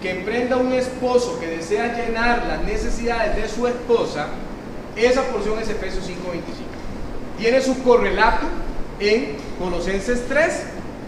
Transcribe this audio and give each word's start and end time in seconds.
que 0.00 0.10
emprenda 0.10 0.56
un 0.56 0.72
esposo 0.72 1.38
que 1.40 1.46
desea 1.46 1.96
llenar 1.96 2.46
las 2.46 2.62
necesidades 2.62 3.36
de 3.36 3.48
su 3.48 3.66
esposa, 3.66 4.28
esa 4.94 5.22
porción 5.24 5.58
es 5.58 5.68
Efesios 5.68 6.04
5:25. 6.06 6.70
Tiene 7.38 7.60
su 7.60 7.82
correlato 7.82 8.46
en 9.00 9.36
Colosenses 9.58 10.26
3 10.28 10.62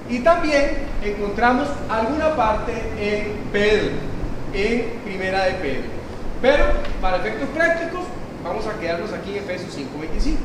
y 0.08 0.18
también 0.20 0.78
encontramos 1.04 1.68
alguna 1.88 2.34
parte 2.34 2.72
en 2.98 3.34
Pedro, 3.52 3.90
en 4.52 5.00
Primera 5.04 5.44
de 5.44 5.52
Pedro. 5.54 5.84
Pero 6.40 6.64
para 7.00 7.18
efectos 7.18 7.48
prácticos 7.50 8.00
vamos 8.42 8.66
a 8.66 8.80
quedarnos 8.80 9.12
aquí 9.12 9.30
en 9.30 9.44
Efesios 9.44 9.74
5:25. 9.74 10.38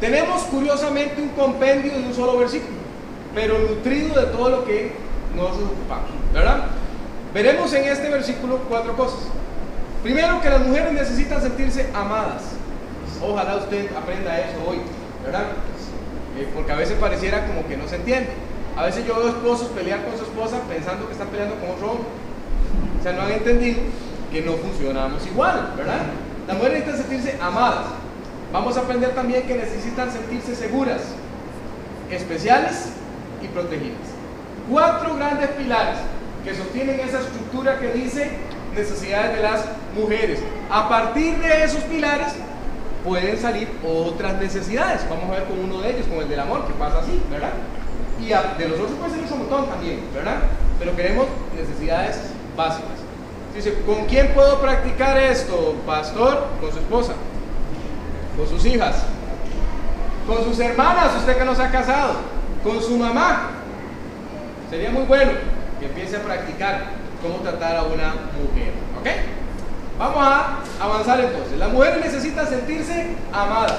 Tenemos 0.00 0.42
curiosamente 0.42 1.22
un 1.22 1.30
compendio 1.30 1.92
de 1.92 2.04
un 2.04 2.14
solo 2.14 2.36
versículo, 2.36 2.76
pero 3.34 3.58
nutrido 3.58 4.20
de 4.20 4.26
todo 4.26 4.50
lo 4.50 4.64
que 4.66 4.92
nos 5.34 5.52
ocupamos, 5.52 6.10
¿verdad? 6.36 6.66
Veremos 7.32 7.72
en 7.72 7.84
este 7.84 8.10
versículo 8.10 8.58
cuatro 8.68 8.94
cosas. 8.94 9.20
Primero, 10.02 10.40
que 10.42 10.50
las 10.50 10.60
mujeres 10.60 10.92
necesitan 10.92 11.40
sentirse 11.40 11.88
amadas. 11.94 12.42
Ojalá 13.22 13.56
usted 13.56 13.88
aprenda 13.96 14.38
eso 14.38 14.58
hoy, 14.68 14.76
¿verdad? 15.24 15.44
Eh, 16.38 16.46
porque 16.54 16.72
a 16.72 16.76
veces 16.76 16.98
pareciera 16.98 17.46
como 17.46 17.66
que 17.66 17.78
no 17.78 17.88
se 17.88 17.96
entiende. 17.96 18.28
A 18.76 18.84
veces 18.84 19.06
yo 19.06 19.16
veo 19.16 19.28
esposos 19.28 19.68
pelear 19.68 20.04
con 20.04 20.18
su 20.18 20.24
esposa 20.24 20.60
pensando 20.68 21.06
que 21.06 21.12
están 21.12 21.28
peleando 21.28 21.56
con 21.56 21.70
otro 21.70 21.92
hombre. 21.92 22.06
O 23.00 23.02
sea, 23.02 23.12
no 23.12 23.22
han 23.22 23.32
entendido 23.32 23.80
que 24.30 24.42
no 24.42 24.52
funcionamos 24.52 25.26
igual, 25.26 25.72
¿verdad? 25.74 26.02
Las 26.46 26.56
mujeres 26.58 26.86
necesitan 26.86 27.08
sentirse 27.08 27.38
amadas. 27.42 27.86
Vamos 28.52 28.76
a 28.76 28.80
aprender 28.80 29.14
también 29.14 29.44
que 29.44 29.54
necesitan 29.54 30.12
sentirse 30.12 30.54
seguras, 30.54 31.00
especiales 32.10 32.90
y 33.42 33.48
protegidas. 33.48 34.12
Cuatro 34.68 35.16
grandes 35.16 35.48
pilares 35.50 35.96
que 36.46 36.54
sostienen 36.54 37.00
esa 37.00 37.18
estructura 37.18 37.80
que 37.80 37.88
dice 37.88 38.30
necesidades 38.72 39.36
de 39.36 39.42
las 39.42 39.64
mujeres. 39.96 40.38
A 40.70 40.88
partir 40.88 41.36
de 41.38 41.64
esos 41.64 41.82
pilares 41.82 42.34
pueden 43.04 43.36
salir 43.36 43.68
otras 43.84 44.40
necesidades. 44.40 45.04
Vamos 45.10 45.28
a 45.28 45.40
ver 45.40 45.44
con 45.46 45.58
uno 45.58 45.80
de 45.80 45.90
ellos, 45.90 46.06
con 46.06 46.18
el 46.18 46.28
del 46.28 46.38
amor, 46.38 46.64
que 46.68 46.72
pasa 46.74 47.00
así, 47.00 47.20
¿verdad? 47.32 47.50
Y 48.20 48.28
de 48.28 48.68
los 48.68 48.78
otros 48.78 48.92
puede 48.92 49.10
ser 49.10 49.32
un 49.32 49.38
montón 49.40 49.66
también, 49.66 50.02
¿verdad? 50.14 50.36
Pero 50.78 50.94
queremos 50.94 51.26
necesidades 51.56 52.20
básicas. 52.56 52.90
Dice, 53.52 53.74
¿con 53.84 54.04
quién 54.04 54.28
puedo 54.32 54.60
practicar 54.60 55.18
esto, 55.18 55.74
pastor? 55.84 56.46
Con 56.60 56.70
su 56.70 56.78
esposa, 56.78 57.14
con 58.36 58.46
sus 58.46 58.64
hijas, 58.66 59.02
con 60.28 60.44
sus 60.44 60.60
hermanas, 60.60 61.16
usted 61.18 61.36
que 61.36 61.44
no 61.44 61.56
se 61.56 61.62
ha 61.62 61.72
casado, 61.72 62.14
con 62.62 62.80
su 62.80 62.96
mamá. 62.96 63.50
Sería 64.70 64.90
muy 64.90 65.02
bueno 65.02 65.55
empiece 65.86 66.16
a 66.16 66.22
practicar 66.22 66.84
cómo 67.22 67.36
tratar 67.38 67.76
a 67.76 67.82
una 67.84 68.14
mujer. 68.40 68.72
¿Ok? 69.00 69.06
Vamos 69.98 70.18
a 70.18 70.58
avanzar 70.80 71.20
entonces. 71.20 71.58
Las 71.58 71.72
mujeres 71.72 72.04
necesitan 72.04 72.46
sentirse 72.48 73.14
amadas. 73.32 73.78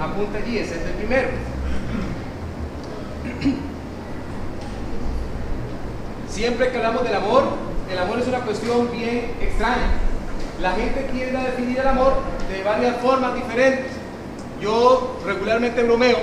Apunta 0.00 0.38
allí, 0.38 0.58
ese 0.58 0.76
es 0.76 0.82
el 0.82 0.92
primero. 0.92 1.28
Siempre 6.28 6.70
que 6.70 6.76
hablamos 6.78 7.04
del 7.04 7.14
amor, 7.14 7.44
el 7.90 7.98
amor 7.98 8.18
es 8.20 8.28
una 8.28 8.40
cuestión 8.40 8.90
bien 8.92 9.32
extraña. 9.40 9.90
La 10.60 10.72
gente 10.72 11.08
tiende 11.12 11.36
a 11.38 11.44
definir 11.44 11.78
el 11.78 11.86
amor 11.86 12.14
de 12.50 12.62
varias 12.62 12.96
formas 12.98 13.34
diferentes. 13.34 13.92
Yo 14.60 15.18
regularmente 15.26 15.82
bromeo 15.82 16.18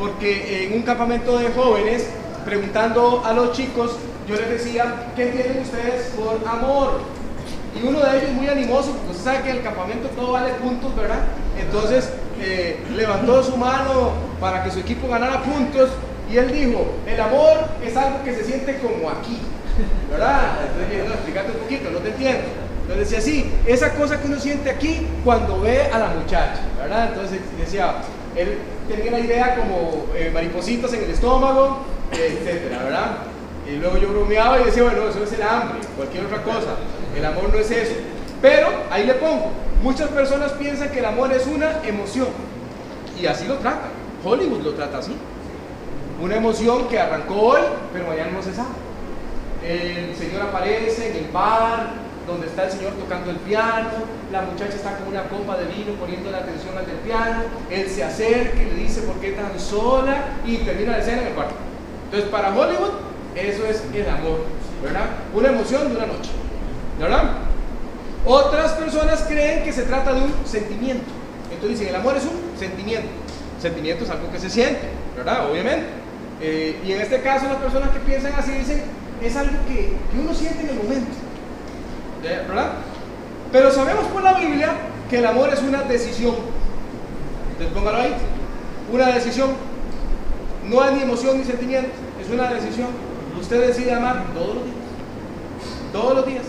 porque 0.00 0.64
en 0.64 0.72
un 0.72 0.82
campamento 0.82 1.38
de 1.38 1.50
jóvenes, 1.50 2.08
preguntando 2.46 3.22
a 3.22 3.34
los 3.34 3.52
chicos, 3.52 3.96
yo 4.30 4.36
les 4.36 4.50
decía, 4.50 5.06
¿qué 5.16 5.26
tienen 5.26 5.62
ustedes 5.62 6.12
por 6.16 6.38
amor? 6.48 7.00
Y 7.74 7.86
uno 7.86 8.00
de 8.00 8.18
ellos 8.18 8.30
muy 8.32 8.48
animoso, 8.48 8.92
porque 8.92 9.10
usted 9.10 9.24
sabe 9.24 9.42
que 9.42 9.50
en 9.50 9.56
el 9.56 9.62
campamento 9.62 10.08
todo 10.10 10.32
vale 10.32 10.52
puntos, 10.54 10.94
¿verdad? 10.94 11.18
Entonces 11.58 12.10
eh, 12.40 12.78
levantó 12.94 13.42
su 13.42 13.56
mano 13.56 14.12
para 14.40 14.62
que 14.62 14.70
su 14.70 14.78
equipo 14.78 15.08
ganara 15.08 15.42
puntos 15.42 15.90
y 16.30 16.36
él 16.36 16.52
dijo, 16.52 16.86
el 17.06 17.20
amor 17.20 17.58
es 17.84 17.96
algo 17.96 18.22
que 18.22 18.34
se 18.34 18.44
siente 18.44 18.78
como 18.78 19.10
aquí, 19.10 19.38
¿verdad? 20.10 20.58
Entonces, 20.68 21.08
no, 21.08 21.14
explícate 21.14 21.50
un 21.50 21.58
poquito, 21.58 21.90
no 21.90 21.98
te 21.98 22.10
entiendo. 22.10 22.44
Entonces 22.82 23.10
decía, 23.10 23.20
sí, 23.20 23.52
esa 23.66 23.94
cosa 23.94 24.20
que 24.20 24.28
uno 24.28 24.38
siente 24.38 24.70
aquí 24.70 25.06
cuando 25.24 25.60
ve 25.60 25.82
a 25.92 25.98
la 25.98 26.08
muchacha, 26.08 26.60
¿verdad? 26.78 27.08
Entonces 27.08 27.40
decía, 27.58 27.96
él 28.36 28.58
tenía 28.88 29.10
la 29.10 29.20
idea 29.20 29.56
como 29.56 30.06
eh, 30.14 30.30
maripositas 30.32 30.92
en 30.92 31.04
el 31.04 31.10
estómago, 31.10 31.78
etcétera, 32.12 32.84
¿verdad? 32.84 33.29
Y 33.70 33.76
luego 33.76 33.98
yo 33.98 34.08
bromeaba 34.08 34.60
y 34.60 34.64
decía, 34.64 34.82
bueno, 34.82 35.08
eso 35.08 35.22
es 35.22 35.32
el 35.32 35.42
hambre, 35.42 35.78
cualquier 35.96 36.24
otra 36.24 36.42
cosa. 36.42 36.74
El 37.16 37.24
amor 37.24 37.50
no 37.52 37.58
es 37.58 37.70
eso. 37.70 37.94
Pero 38.42 38.66
ahí 38.90 39.06
le 39.06 39.14
pongo, 39.14 39.52
muchas 39.82 40.08
personas 40.08 40.52
piensan 40.52 40.90
que 40.90 40.98
el 40.98 41.04
amor 41.04 41.32
es 41.32 41.46
una 41.46 41.80
emoción. 41.84 42.28
Y 43.20 43.26
así 43.26 43.46
lo 43.46 43.58
trata. 43.58 43.88
Hollywood 44.24 44.62
lo 44.62 44.72
trata 44.74 44.98
así. 44.98 45.14
Una 46.20 46.36
emoción 46.36 46.88
que 46.88 46.98
arrancó 46.98 47.34
hoy, 47.34 47.60
pero 47.92 48.08
mañana 48.08 48.32
no 48.32 48.42
se 48.42 48.52
sabe. 48.52 48.70
El 49.64 50.16
Señor 50.16 50.42
aparece 50.42 51.10
en 51.10 51.24
el 51.24 51.30
bar, 51.30 51.90
donde 52.26 52.48
está 52.48 52.64
el 52.64 52.72
Señor 52.72 52.92
tocando 52.94 53.30
el 53.30 53.36
piano, 53.36 53.90
la 54.32 54.42
muchacha 54.42 54.74
está 54.74 54.96
con 54.96 55.08
una 55.08 55.24
copa 55.24 55.56
de 55.56 55.66
vino 55.66 55.92
poniendo 55.94 56.30
la 56.30 56.38
atención 56.38 56.76
al 56.76 56.86
del 56.86 56.96
piano, 56.96 57.42
él 57.70 57.88
se 57.88 58.02
acerca 58.02 58.62
y 58.62 58.66
le 58.66 58.74
dice 58.74 59.02
por 59.02 59.16
qué 59.16 59.32
tan 59.32 59.58
sola 59.58 60.24
y 60.44 60.58
termina 60.58 60.92
la 60.92 60.98
escena 60.98 61.22
en 61.22 61.28
el 61.28 61.34
cuarto. 61.34 61.54
Entonces 62.06 62.30
para 62.30 62.48
Hollywood 62.48 63.09
eso 63.34 63.64
es 63.64 63.82
el 63.94 64.08
amor, 64.08 64.44
¿verdad? 64.82 65.06
Una 65.34 65.48
emoción 65.48 65.88
de 65.88 65.96
una 65.96 66.06
noche, 66.06 66.30
¿verdad? 66.98 67.30
Otras 68.26 68.72
personas 68.72 69.24
creen 69.28 69.64
que 69.64 69.72
se 69.72 69.82
trata 69.82 70.12
de 70.12 70.22
un 70.22 70.32
sentimiento. 70.44 71.04
Entonces 71.52 71.78
dicen, 71.78 71.94
el 71.94 72.00
amor 72.00 72.16
es 72.16 72.24
un 72.24 72.58
sentimiento. 72.58 73.08
Sentimiento 73.60 74.04
es 74.04 74.10
algo 74.10 74.30
que 74.30 74.38
se 74.38 74.50
siente, 74.50 74.80
¿verdad? 75.16 75.50
Obviamente. 75.50 75.86
Eh, 76.40 76.80
y 76.86 76.92
en 76.92 77.00
este 77.00 77.20
caso 77.20 77.46
las 77.46 77.56
personas 77.56 77.90
que 77.90 78.00
piensan 78.00 78.32
así 78.34 78.52
dicen, 78.52 78.82
es 79.22 79.36
algo 79.36 79.56
que, 79.68 79.96
que 80.10 80.18
uno 80.18 80.34
siente 80.34 80.62
en 80.62 80.70
el 80.70 80.76
momento, 80.76 81.10
¿verdad? 82.22 82.72
Pero 83.52 83.70
sabemos 83.70 84.06
por 84.06 84.22
la 84.22 84.34
Biblia 84.34 84.70
que 85.08 85.18
el 85.18 85.26
amor 85.26 85.52
es 85.52 85.60
una 85.60 85.82
decisión. 85.82 86.34
Entonces 87.52 87.74
póngalo 87.74 87.98
ahí. 87.98 88.14
Una 88.92 89.08
decisión. 89.08 89.50
No 90.68 90.80
hay 90.80 90.94
ni 90.94 91.02
emoción 91.02 91.38
ni 91.38 91.44
sentimiento, 91.44 91.90
es 92.20 92.30
una 92.30 92.48
decisión. 92.52 93.09
Usted 93.38 93.66
decide 93.66 93.92
amar 93.92 94.24
todos 94.34 94.54
los 94.56 94.64
días. 94.64 94.76
Todos 95.92 96.14
los 96.16 96.26
días. 96.26 96.44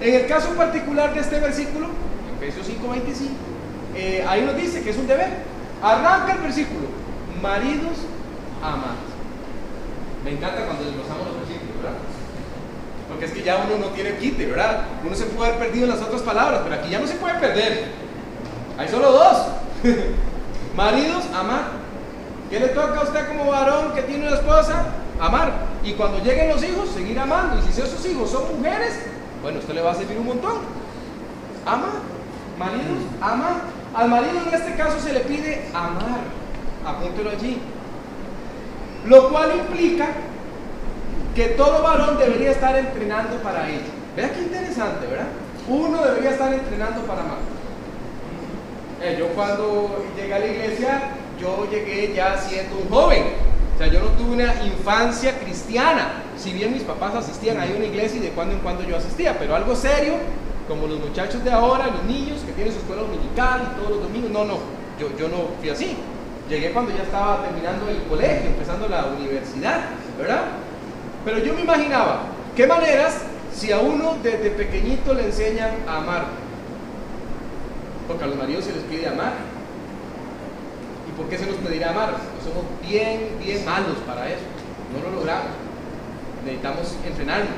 En 0.00 0.14
el 0.14 0.26
caso 0.26 0.50
particular 0.50 1.14
de 1.14 1.20
este 1.20 1.40
versículo, 1.40 1.88
Efesios 2.40 2.66
5:25, 2.66 3.30
eh, 3.94 4.24
ahí 4.28 4.42
nos 4.42 4.56
dice 4.56 4.82
que 4.82 4.90
es 4.90 4.96
un 4.96 5.06
deber. 5.06 5.28
Arranca 5.82 6.34
el 6.34 6.40
versículo. 6.40 6.88
Maridos, 7.40 7.98
amad. 8.62 8.96
Me 10.24 10.32
encanta 10.32 10.66
cuando 10.66 10.84
desglosamos 10.84 11.26
los 11.26 11.36
versículos, 11.36 11.76
¿verdad? 11.82 11.98
Porque 13.08 13.24
es 13.26 13.32
que 13.32 13.42
ya 13.42 13.64
uno 13.66 13.78
no 13.78 13.92
tiene 13.92 14.16
quite, 14.16 14.46
¿verdad? 14.46 14.82
Uno 15.04 15.14
se 15.14 15.24
puede 15.26 15.50
haber 15.50 15.66
perdido 15.66 15.84
en 15.84 15.90
las 15.90 16.02
otras 16.02 16.22
palabras, 16.22 16.60
pero 16.62 16.76
aquí 16.76 16.90
ya 16.90 17.00
no 17.00 17.06
se 17.06 17.14
puede 17.14 17.34
perder. 17.34 17.86
Hay 18.78 18.88
solo 18.88 19.12
dos. 19.12 19.46
Maridos, 20.76 21.24
amar. 21.34 21.82
¿Qué 22.48 22.60
le 22.60 22.68
toca 22.68 23.00
a 23.00 23.02
usted 23.02 23.28
como 23.28 23.50
varón 23.50 23.92
que 23.94 24.02
tiene 24.02 24.26
una 24.26 24.36
esposa? 24.36 24.86
Amar. 25.20 25.71
Y 25.84 25.92
cuando 25.94 26.18
lleguen 26.18 26.48
los 26.48 26.62
hijos, 26.62 26.90
seguir 26.90 27.18
amando. 27.18 27.58
Y 27.58 27.72
si 27.72 27.80
esos 27.80 28.04
hijos 28.06 28.30
son 28.30 28.56
mujeres, 28.56 29.00
bueno, 29.42 29.58
esto 29.58 29.72
le 29.72 29.82
va 29.82 29.92
a 29.92 29.94
servir 29.94 30.18
un 30.18 30.26
montón. 30.26 30.54
Ama. 31.66 31.88
Maridos, 32.58 32.98
ama. 33.20 33.62
Al 33.94 34.08
marido 34.08 34.40
en 34.46 34.54
este 34.54 34.74
caso 34.74 35.00
se 35.00 35.12
le 35.12 35.20
pide 35.20 35.66
amar. 35.74 36.20
Apúntelo 36.86 37.30
allí. 37.30 37.58
Lo 39.06 39.28
cual 39.30 39.56
implica 39.56 40.08
que 41.34 41.46
todo 41.48 41.82
varón 41.82 42.18
debería 42.18 42.52
estar 42.52 42.76
entrenando 42.76 43.36
para 43.38 43.68
ello. 43.68 43.80
Vea 44.16 44.32
qué 44.32 44.42
interesante, 44.42 45.06
¿verdad? 45.06 45.26
Uno 45.68 46.02
debería 46.04 46.30
estar 46.30 46.52
entrenando 46.52 47.02
para 47.02 47.22
amar. 47.22 47.38
Eh, 49.02 49.16
yo 49.18 49.28
cuando 49.28 50.04
llegué 50.16 50.34
a 50.34 50.38
la 50.38 50.46
iglesia, 50.46 51.02
yo 51.40 51.68
llegué 51.70 52.12
ya 52.14 52.38
siendo 52.38 52.76
un 52.76 52.88
joven. 52.88 53.24
O 53.74 53.78
sea, 53.78 53.86
yo 53.86 54.00
no 54.00 54.06
tuve 54.08 54.34
una 54.34 54.54
infancia 54.64 55.38
cristiana. 55.38 56.22
Si 56.36 56.52
bien 56.52 56.72
mis 56.72 56.82
papás 56.82 57.14
asistían 57.14 57.58
a 57.58 57.64
una 57.64 57.84
iglesia 57.84 58.18
y 58.18 58.22
de 58.22 58.30
cuando 58.30 58.54
en 58.54 58.60
cuando 58.60 58.84
yo 58.84 58.96
asistía, 58.96 59.38
pero 59.38 59.56
algo 59.56 59.74
serio, 59.74 60.14
como 60.68 60.86
los 60.86 61.00
muchachos 61.00 61.42
de 61.44 61.50
ahora, 61.50 61.86
los 61.88 62.04
niños 62.04 62.40
que 62.46 62.52
tienen 62.52 62.72
su 62.72 62.80
escuela 62.80 63.02
dominical 63.02 63.72
y 63.72 63.80
todos 63.80 63.90
los 63.90 64.02
domingos. 64.02 64.30
No, 64.30 64.44
no, 64.44 64.58
yo, 64.98 65.16
yo 65.18 65.28
no 65.28 65.48
fui 65.60 65.70
así. 65.70 65.96
Llegué 66.48 66.72
cuando 66.72 66.94
ya 66.94 67.02
estaba 67.02 67.42
terminando 67.42 67.88
el 67.88 68.02
colegio, 68.04 68.50
empezando 68.50 68.88
la 68.88 69.06
universidad, 69.06 69.80
¿verdad? 70.18 70.44
Pero 71.24 71.38
yo 71.38 71.54
me 71.54 71.62
imaginaba, 71.62 72.22
¿qué 72.56 72.66
maneras 72.66 73.22
si 73.54 73.70
a 73.72 73.78
uno 73.78 74.16
desde 74.22 74.50
pequeñito 74.50 75.14
le 75.14 75.26
enseñan 75.26 75.70
a 75.88 75.98
amar? 75.98 76.24
Porque 78.08 78.24
a 78.24 78.26
los 78.26 78.36
maridos 78.36 78.64
se 78.64 78.72
les 78.72 78.82
pide 78.82 79.08
amar. 79.08 79.32
¿Y 81.08 81.16
por 81.16 81.28
qué 81.28 81.38
se 81.38 81.46
nos 81.46 81.56
pedirá 81.56 81.90
amar? 81.90 82.16
Somos 82.42 82.64
bien, 82.82 83.38
bien 83.42 83.64
malos 83.64 83.98
para 84.06 84.28
eso. 84.28 84.44
No 84.92 85.08
lo 85.08 85.16
logramos. 85.16 85.50
Necesitamos 86.44 86.96
entrenarnos, 87.06 87.54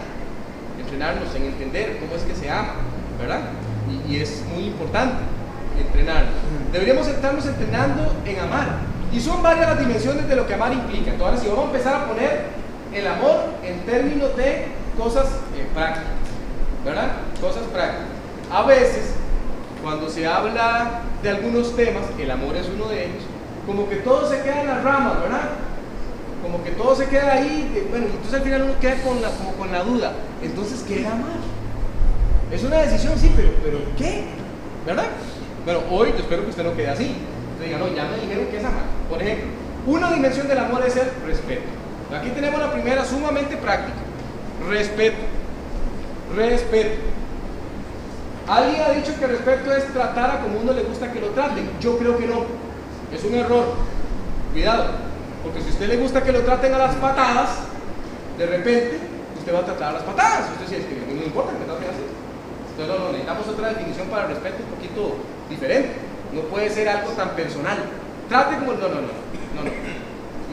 entrenarnos 0.79 1.35
en 1.35 1.45
entender 1.45 1.99
cómo 1.99 2.15
es 2.15 2.23
que 2.23 2.35
se 2.35 2.51
ama, 2.51 2.75
¿verdad? 3.19 3.41
Y, 4.09 4.17
es 4.17 4.45
muy 4.53 4.65
importante 4.65 5.17
entrenarnos. 5.79 6.35
Deberíamos 6.73 7.07
estarnos 7.09 7.47
entrenando 7.47 8.15
en 8.25 8.39
amar. 8.39 8.79
Y 9.13 9.21
son 9.21 9.43
varias 9.43 9.69
las 9.69 9.79
dimensiones 9.79 10.29
de 10.29 10.37
lo 10.37 10.47
que 10.47 10.55
amar 10.55 10.73
implica. 10.73 11.13
Entonces, 11.13 11.41
si 11.43 11.49
vamos 11.49 11.65
a 11.65 11.67
empezar 11.69 11.95
a 11.95 12.07
poner 12.07 12.47
el 12.93 13.07
amor 13.07 13.55
en 13.63 13.81
términos 13.81 14.37
de 14.37 14.67
cosas 14.99 15.27
eh, 15.57 15.67
prácticas, 15.73 16.13
¿verdad? 16.85 17.13
Cosas 17.41 17.63
prácticas. 17.73 18.07
A 18.53 18.63
veces, 18.63 19.15
cuando 19.83 20.09
se 20.09 20.27
habla 20.27 21.01
de 21.23 21.31
algunos 21.31 21.75
temas, 21.75 22.05
el 22.19 22.31
amor 22.31 22.57
es 22.57 22.69
uno 22.69 22.89
de 22.89 23.07
ellos, 23.07 23.23
como 23.67 23.89
que 23.89 23.97
todo 23.97 24.29
se 24.29 24.41
queda 24.43 24.61
en 24.61 24.67
las 24.69 24.85
ramas, 24.85 25.21
¿verdad? 25.21 25.51
Como 26.43 26.63
que 26.63 26.73
todo 26.73 26.95
se 26.95 27.07
queda 27.07 27.33
ahí, 27.33 27.87
bueno, 27.91 28.07
entonces 28.07 28.35
al 28.35 28.43
final 28.43 28.63
uno 28.63 28.75
queda 28.81 29.03
con 29.03 29.23
la, 29.23 29.31
como 29.31 29.53
con 29.55 29.73
la 29.73 29.83
duda. 29.83 30.13
Entonces, 30.43 30.85
¿qué 30.87 31.01
es 31.01 31.07
amar? 31.07 31.41
Es 32.53 32.63
una 32.63 32.79
decisión, 32.79 33.19
sí, 33.19 33.33
pero, 33.35 33.51
pero 33.63 33.79
¿qué? 33.97 34.25
¿Verdad? 34.87 35.07
Bueno, 35.65 35.81
hoy 35.91 36.11
yo 36.13 36.19
espero 36.19 36.45
que 36.45 36.51
usted 36.51 36.65
no 36.65 36.75
quede 36.77 36.91
así. 36.91 37.17
Usted 37.55 37.67
diga, 37.67 37.79
no, 37.79 37.89
ya 37.89 38.05
me 38.05 38.19
dijeron 38.19 38.47
que 38.47 38.59
es 38.59 38.65
amar. 38.65 38.85
Por 39.09 39.23
ejemplo, 39.23 39.47
una 39.87 40.13
dimensión 40.13 40.47
del 40.47 40.59
amor 40.59 40.85
es 40.87 40.97
el 40.97 41.09
respeto. 41.27 41.63
Aquí 42.15 42.31
tenemos 42.31 42.61
la 42.61 42.71
primera 42.71 43.05
sumamente 43.05 43.57
práctica. 43.57 43.97
Respeto. 44.69 45.17
Respeto. 46.37 47.01
Alguien 48.47 48.83
ha 48.83 48.91
dicho 48.91 49.19
que 49.19 49.27
respeto 49.27 49.75
es 49.75 49.85
tratar 49.93 50.31
a 50.31 50.41
como 50.41 50.59
uno 50.61 50.73
le 50.73 50.83
gusta 50.83 51.11
que 51.11 51.21
lo 51.21 51.29
traten. 51.29 51.71
Yo 51.81 51.97
creo 51.99 52.19
que 52.19 52.27
no. 52.27 52.43
Es 53.15 53.25
un 53.25 53.35
error. 53.35 53.65
Cuidado. 54.53 54.87
Porque 55.43 55.61
si 55.61 55.69
a 55.69 55.73
usted 55.73 55.89
le 55.89 55.97
gusta 55.99 56.23
que 56.23 56.33
lo 56.33 56.41
traten 56.41 56.75
a 56.75 56.79
las 56.79 56.95
patadas, 56.97 57.51
de 58.39 58.47
repente 58.47 58.99
usted 59.39 59.55
va 59.55 59.61
a 59.61 59.65
tratar 59.65 59.91
a 59.91 59.93
las 59.93 60.03
patadas. 60.03 60.51
Usted 60.53 60.67
dice, 60.67 60.81
es 60.81 60.87
que 60.87 61.15
no 61.15 61.23
importa 61.23 61.53
que 61.53 61.59
me 61.59 61.73
así. 61.73 62.05
Entonces, 62.71 62.89
no, 62.89 63.05
no, 63.05 63.13
necesitamos 63.13 63.49
otra 63.49 63.69
definición 63.69 64.09
para 64.09 64.27
respeto 64.27 64.57
un 64.65 64.75
poquito 64.75 65.17
diferente. 65.49 65.93
No 66.33 66.41
puede 66.43 66.71
ser 66.71 66.89
algo 66.89 67.11
tan 67.11 67.31
personal. 67.31 67.79
Trate 68.29 68.57
como. 68.57 68.73
No, 68.73 68.89
no, 68.89 68.95
no. 68.95 69.01
no, 69.01 69.65
no. 69.65 69.71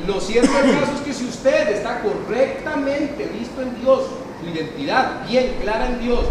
Lo 0.07 0.19
cierto 0.19 0.51
del 0.51 0.79
caso 0.79 0.93
es 0.95 1.01
que 1.01 1.13
si 1.13 1.25
usted 1.25 1.69
está 1.69 2.01
correctamente 2.01 3.25
visto 3.27 3.61
en 3.61 3.79
Dios, 3.81 4.05
su 4.39 4.49
identidad 4.49 5.27
bien 5.27 5.57
clara 5.61 5.87
en 5.87 5.99
Dios, 5.99 6.25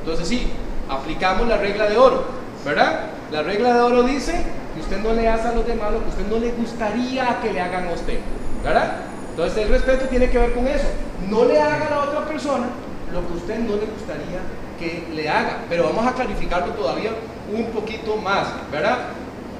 entonces 0.00 0.28
sí, 0.28 0.46
aplicamos 0.88 1.48
la 1.48 1.56
regla 1.56 1.88
de 1.88 1.98
oro, 1.98 2.24
¿verdad? 2.64 3.06
La 3.32 3.42
regla 3.42 3.74
de 3.74 3.80
oro 3.80 4.02
dice 4.04 4.44
usted 4.80 4.98
no 4.98 5.12
le 5.12 5.28
hace 5.28 5.48
a 5.48 5.52
los 5.52 5.66
demás 5.66 5.92
lo 5.92 6.02
que 6.02 6.08
usted 6.08 6.26
no 6.26 6.38
le 6.38 6.52
gustaría 6.52 7.38
que 7.40 7.52
le 7.52 7.60
hagan 7.60 7.88
a 7.88 7.92
usted, 7.92 8.18
¿verdad? 8.64 8.96
Entonces 9.30 9.64
el 9.64 9.68
respeto 9.70 10.06
tiene 10.06 10.28
que 10.28 10.38
ver 10.38 10.52
con 10.52 10.66
eso. 10.66 10.88
No 11.28 11.44
le 11.44 11.60
haga 11.60 11.86
a 11.86 11.90
la 11.90 12.00
otra 12.00 12.26
persona 12.26 12.66
lo 13.12 13.26
que 13.26 13.34
usted 13.34 13.58
no 13.58 13.76
le 13.76 13.86
gustaría 13.86 14.40
que 14.78 15.08
le 15.14 15.28
haga, 15.28 15.58
pero 15.68 15.84
vamos 15.84 16.06
a 16.06 16.14
clarificarlo 16.14 16.72
todavía 16.72 17.10
un 17.52 17.66
poquito 17.66 18.16
más, 18.16 18.48
¿verdad? 18.72 18.98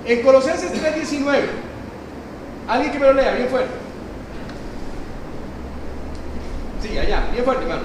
En 0.04 0.22
Colosenses 0.22 0.72
3:19, 0.72 1.48
alguien 2.66 2.92
que 2.92 2.98
me 2.98 3.06
lo 3.06 3.12
lea 3.12 3.32
bien 3.32 3.48
fuerte. 3.48 3.70
Sí, 6.82 6.96
allá, 6.96 7.28
bien 7.32 7.44
fuerte, 7.44 7.64
hermano. 7.64 7.82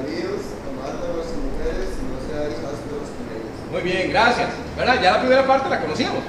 Maridos, 0.00 0.40
amad 0.64 0.96
a 0.96 1.12
vuestras 1.12 1.36
mujeres 1.36 1.88
y 2.00 2.04
no 2.08 2.16
seáis 2.24 2.56
ásperos 2.56 3.12
con 3.12 3.26
ellas. 3.28 3.56
Muy 3.70 3.75
bien, 3.86 4.10
gracias. 4.10 4.48
¿Verdad? 4.76 5.00
Ya 5.00 5.12
la 5.12 5.20
primera 5.20 5.46
parte 5.46 5.70
la 5.70 5.80
conocíamos. 5.80 6.22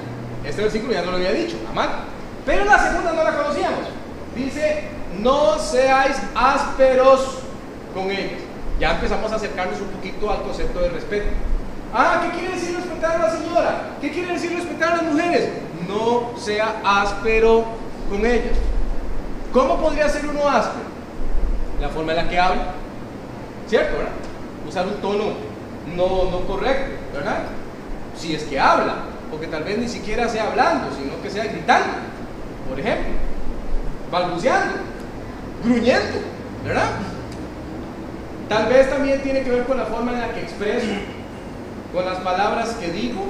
Este 0.44 0.62
versículo 0.62 0.92
ya 0.92 1.02
no 1.02 1.10
lo 1.10 1.16
había 1.16 1.32
dicho, 1.32 1.56
amad. 1.68 1.88
Pero 2.46 2.64
la 2.64 2.78
segunda 2.78 3.12
no 3.12 3.24
la 3.24 3.36
conocíamos. 3.36 3.80
Dice, 4.34 4.84
no 5.18 5.58
seáis 5.58 6.16
ásperos 6.34 7.40
con 7.92 8.10
ellos. 8.10 8.40
Ya 8.80 8.92
empezamos 8.92 9.30
a 9.32 9.36
acercarnos 9.36 9.80
un 9.80 9.88
poquito 9.88 10.30
al 10.30 10.42
concepto 10.42 10.80
de 10.80 10.90
respeto. 10.90 11.26
Ah, 11.92 12.22
¿qué 12.22 12.38
quiere 12.38 12.54
decir 12.54 12.76
respetar 12.76 13.16
a 13.16 13.18
la 13.18 13.30
señora? 13.30 13.82
¿Qué 14.00 14.10
quiere 14.12 14.32
decir 14.32 14.52
respetar 14.52 14.92
a 14.92 14.96
las 14.96 15.04
mujeres? 15.04 15.50
No 15.88 16.38
sea 16.38 16.80
áspero 16.84 17.64
con 18.08 18.24
ellas. 18.24 18.56
¿Cómo 19.52 19.80
podría 19.80 20.08
ser 20.08 20.26
uno 20.26 20.48
áspero? 20.48 20.86
La 21.80 21.88
forma 21.88 22.12
en 22.12 22.18
la 22.18 22.28
que 22.28 22.38
habla. 22.38 22.74
¿Cierto? 23.66 23.96
Usar 24.66 24.86
un 24.86 24.94
tono 25.00 25.47
no, 25.96 26.30
no 26.30 26.40
correcto, 26.46 26.96
¿verdad? 27.12 27.44
Si 28.16 28.34
es 28.34 28.44
que 28.44 28.58
habla, 28.58 28.96
porque 29.30 29.46
tal 29.46 29.64
vez 29.64 29.78
ni 29.78 29.88
siquiera 29.88 30.28
sea 30.28 30.48
hablando, 30.48 30.88
sino 30.96 31.20
que 31.22 31.30
sea 31.30 31.44
gritando, 31.44 31.94
por 32.68 32.78
ejemplo, 32.78 33.12
balbuceando, 34.10 34.74
gruñendo, 35.64 36.18
¿verdad? 36.64 36.90
Tal 38.48 38.66
vez 38.66 38.88
también 38.88 39.20
tiene 39.22 39.42
que 39.42 39.50
ver 39.50 39.64
con 39.64 39.76
la 39.76 39.84
forma 39.84 40.12
en 40.12 40.20
la 40.20 40.32
que 40.32 40.40
expreso, 40.40 40.86
con 41.92 42.04
las 42.04 42.18
palabras 42.18 42.70
que 42.80 42.90
digo, 42.90 43.24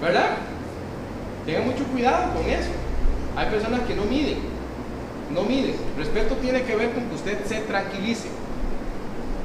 ¿verdad? 0.00 0.30
Tengan 1.46 1.66
mucho 1.66 1.84
cuidado 1.84 2.34
con 2.34 2.44
eso. 2.44 2.70
Hay 3.36 3.48
personas 3.48 3.80
que 3.82 3.94
no 3.94 4.04
miden, 4.04 4.38
no 5.32 5.42
miden. 5.42 5.74
Respeto 5.96 6.34
tiene 6.36 6.62
que 6.62 6.76
ver 6.76 6.90
con 6.90 7.04
que 7.04 7.14
usted 7.14 7.44
se 7.46 7.60
tranquilice, 7.60 8.28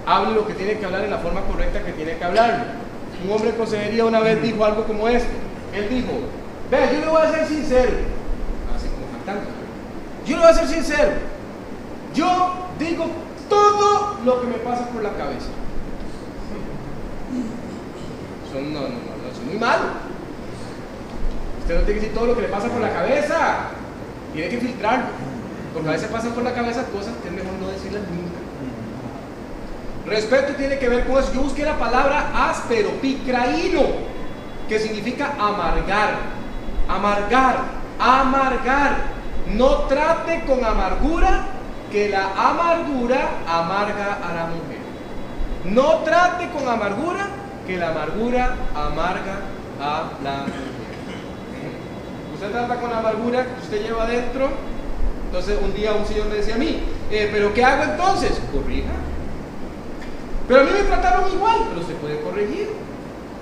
hable 0.06 0.36
lo 0.36 0.48
que 0.48 0.54
tiene 0.54 0.78
que 0.78 0.86
hablar 0.86 1.04
en 1.04 1.12
la 1.12 1.18
forma 1.18 1.42
correcta 1.42 1.84
que 1.84 1.94
tiene 1.94 2.18
que 2.18 2.24
hablarlo. 2.24 2.66
Un 3.24 3.32
hombre 3.32 3.52
de 3.52 3.58
consejería 3.58 4.06
una 4.06 4.20
vez 4.20 4.42
dijo 4.42 4.64
algo 4.64 4.84
como 4.84 5.08
esto. 5.08 5.30
Él 5.74 5.90
dijo, 5.90 6.12
vea, 6.70 6.92
yo 6.92 7.00
le 7.00 7.08
voy 7.08 7.22
a 7.22 7.32
ser 7.32 7.48
sincero, 7.48 7.92
así 8.76 8.88
como 8.88 9.08
cantando. 9.12 9.50
Yo 10.26 10.36
le 10.36 10.42
voy 10.42 10.52
a 10.52 10.54
ser 10.54 10.68
sincero. 10.68 11.12
Yo 12.14 12.54
digo 12.80 13.06
todo 13.50 14.20
lo 14.24 14.42
que 14.42 14.48
me 14.48 14.56
pasa 14.56 14.88
por 14.90 15.02
la 15.04 15.12
cabeza. 15.12 15.48
Son, 18.52 18.74
no, 18.74 18.82
no, 18.82 18.88
no, 18.88 18.94
no, 18.94 19.36
son 19.36 19.48
muy 19.48 19.58
malos. 19.58 19.88
Usted 21.62 21.76
no 21.76 21.82
tiene 21.82 22.00
que 22.00 22.06
decir 22.06 22.14
todo 22.14 22.28
lo 22.28 22.36
que 22.36 22.42
le 22.44 22.48
pasa 22.48 22.70
por 22.70 22.80
la 22.80 22.94
cabeza. 22.94 23.70
Tiene 24.34 24.50
que 24.50 24.58
filtrarlo. 24.60 25.06
Porque 25.74 25.90
a 25.90 25.92
veces 25.92 26.08
pasan 26.10 26.32
por 26.32 26.44
la 26.44 26.54
cabeza 26.54 26.86
cosas 26.86 27.14
que 27.22 27.28
es 27.28 27.34
mejor 27.34 27.54
no 27.60 27.68
decirlas 27.68 28.04
nunca. 28.04 28.25
Respeto 30.06 30.54
tiene 30.54 30.78
que 30.78 30.88
ver 30.88 31.06
con 31.06 31.18
eso. 31.18 31.34
Yo 31.34 31.42
busqué 31.42 31.64
la 31.64 31.78
palabra 31.78 32.50
áspero, 32.50 32.92
picraíno, 33.02 33.82
que 34.70 34.80
significa 34.80 35.34
amargar. 35.40 36.16
Amargar, 36.88 37.58
amargar. 38.00 39.16
No 39.48 39.70
trate 39.88 40.44
con 40.46 40.64
amargura, 40.64 41.46
que 41.92 42.10
la 42.10 42.32
amargura 42.50 43.30
amarga 43.48 44.18
a 44.24 44.34
la 44.34 44.46
mujer. 44.48 44.80
No 45.66 46.04
trate 46.04 46.50
con 46.50 46.68
amargura, 46.68 47.28
que 47.66 47.78
la 47.78 47.90
amargura 47.90 48.56
amarga 48.76 49.40
a 49.82 50.04
la 50.24 50.38
mujer. 50.42 50.66
Usted 52.34 52.52
trata 52.52 52.76
con 52.76 52.94
amargura 52.94 53.46
que 53.46 53.62
usted 53.62 53.82
lleva 53.82 54.04
adentro. 54.04 54.50
Entonces 55.26 55.58
un 55.62 55.74
día 55.74 55.94
un 55.94 56.06
señor 56.06 56.28
me 56.28 56.36
decía 56.36 56.56
a 56.56 56.60
mí, 56.60 56.80
eh, 57.10 57.30
¿pero 57.32 57.54
qué 57.54 57.64
hago 57.64 57.84
entonces? 57.84 58.40
Corrija. 58.54 58.92
Pero 60.48 60.62
a 60.62 60.64
mí 60.64 60.70
me 60.72 60.84
trataron 60.84 61.32
igual, 61.32 61.58
pero 61.70 61.82
usted 61.82 61.96
puede 61.96 62.22
corregir. 62.22 62.70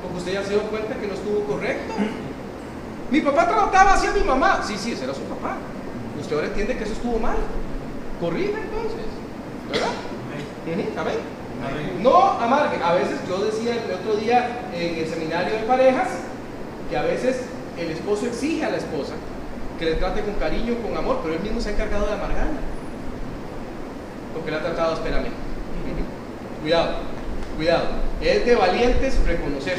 Porque 0.01 0.17
usted 0.17 0.33
ya 0.33 0.43
se 0.43 0.51
dio 0.51 0.61
cuenta 0.63 0.95
que 0.95 1.07
no 1.07 1.13
estuvo 1.13 1.43
correcto. 1.45 1.93
Mi 3.09 3.21
papá 3.21 3.47
trataba 3.47 3.93
así 3.93 4.07
a 4.07 4.11
mi 4.13 4.21
mamá. 4.21 4.61
Sí, 4.63 4.77
sí, 4.77 4.91
ese 4.91 5.03
era 5.03 5.13
su 5.13 5.21
papá. 5.23 5.57
Usted 6.19 6.35
ahora 6.35 6.47
entiende 6.47 6.77
que 6.77 6.83
eso 6.83 6.93
estuvo 6.93 7.19
mal. 7.19 7.37
Corrija 8.19 8.59
entonces. 8.59 9.05
¿Verdad? 9.71 9.89
Amén. 10.99 11.17
No 12.01 12.31
amargue. 12.31 12.83
A 12.83 12.93
veces 12.93 13.19
yo 13.27 13.43
decía 13.43 13.73
el 13.73 13.91
otro 13.91 14.15
día 14.15 14.69
en 14.73 14.95
el 14.95 15.07
seminario 15.07 15.53
de 15.55 15.63
parejas 15.63 16.09
que 16.89 16.97
a 16.97 17.03
veces 17.03 17.41
el 17.77 17.91
esposo 17.91 18.27
exige 18.27 18.65
a 18.65 18.69
la 18.69 18.77
esposa 18.77 19.13
que 19.79 19.85
le 19.85 19.95
trate 19.95 20.21
con 20.21 20.35
cariño, 20.35 20.75
con 20.83 20.95
amor, 20.97 21.19
pero 21.23 21.35
él 21.35 21.41
mismo 21.41 21.59
se 21.59 21.69
ha 21.69 21.73
encargado 21.73 22.05
de 22.05 22.13
amargarla. 22.13 22.59
Porque 24.33 24.51
le 24.51 24.57
ha 24.57 24.61
tratado 24.61 24.93
ásperamente. 24.93 25.37
Cuidado, 26.63 26.93
cuidado. 27.57 27.85
Es 28.21 28.45
de 28.45 28.55
valientes 28.55 29.19
reconocer 29.27 29.77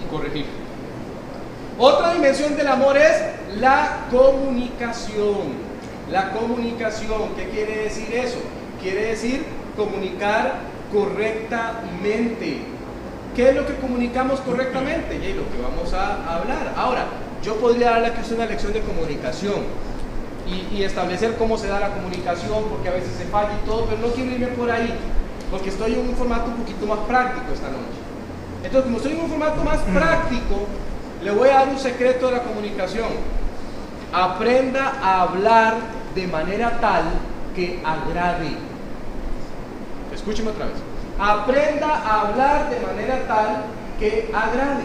y 0.00 0.10
corregir. 0.10 0.46
Otra 1.76 2.14
dimensión 2.14 2.56
del 2.56 2.68
amor 2.68 2.96
es 2.96 3.20
la 3.60 4.06
comunicación. 4.10 5.72
La 6.10 6.30
comunicación, 6.30 7.34
¿qué 7.36 7.48
quiere 7.48 7.84
decir 7.84 8.14
eso? 8.14 8.38
quiere 8.82 9.06
decir 9.06 9.44
comunicar 9.76 10.54
correctamente. 10.92 12.62
¿Qué 13.34 13.48
es 13.48 13.56
lo 13.56 13.66
que 13.66 13.76
comunicamos 13.76 14.40
correctamente? 14.40 15.14
Y 15.14 15.32
lo 15.32 15.48
que 15.50 15.62
vamos 15.62 15.94
a 15.94 16.36
hablar. 16.36 16.74
Ahora, 16.76 17.06
yo 17.42 17.56
podría 17.56 17.90
darle 17.90 18.08
aquí 18.08 18.34
una 18.34 18.46
lección 18.46 18.72
de 18.72 18.80
comunicación 18.80 19.62
y, 20.46 20.76
y, 20.76 20.84
establecer 20.84 21.36
cómo 21.36 21.56
se 21.56 21.68
da 21.68 21.80
la 21.80 21.94
comunicación, 21.94 22.64
porque 22.68 22.88
a 22.88 22.92
veces 22.92 23.12
se 23.16 23.24
falla 23.24 23.52
y 23.62 23.66
todo, 23.66 23.86
pero 23.86 24.06
no 24.06 24.12
quiero 24.12 24.32
irme 24.32 24.48
por 24.48 24.70
ahí, 24.70 24.92
porque 25.52 25.68
estoy 25.68 25.92
en 25.92 26.08
un 26.08 26.16
formato 26.16 26.46
un 26.46 26.56
poquito 26.56 26.86
más 26.86 27.00
práctico 27.00 27.52
esta 27.52 27.68
noche. 27.68 28.00
Entonces, 28.64 28.84
como 28.84 28.96
estoy 28.96 29.12
en 29.12 29.20
un 29.20 29.28
formato 29.28 29.62
más 29.62 29.78
práctico, 29.80 30.66
le 31.22 31.30
voy 31.30 31.50
a 31.50 31.54
dar 31.54 31.68
un 31.68 31.78
secreto 31.78 32.26
de 32.26 32.32
la 32.32 32.42
comunicación. 32.42 33.08
Aprenda 34.14 34.94
a 35.02 35.22
hablar 35.22 35.74
de 36.14 36.26
manera 36.26 36.80
tal 36.80 37.04
que 37.54 37.82
agrade. 37.84 38.56
Escúcheme 40.14 40.50
otra 40.50 40.66
vez. 40.66 40.76
Aprenda 41.18 41.96
a 41.98 42.22
hablar 42.22 42.70
de 42.70 42.80
manera 42.80 43.28
tal 43.28 43.64
que 43.98 44.30
agrade. 44.34 44.84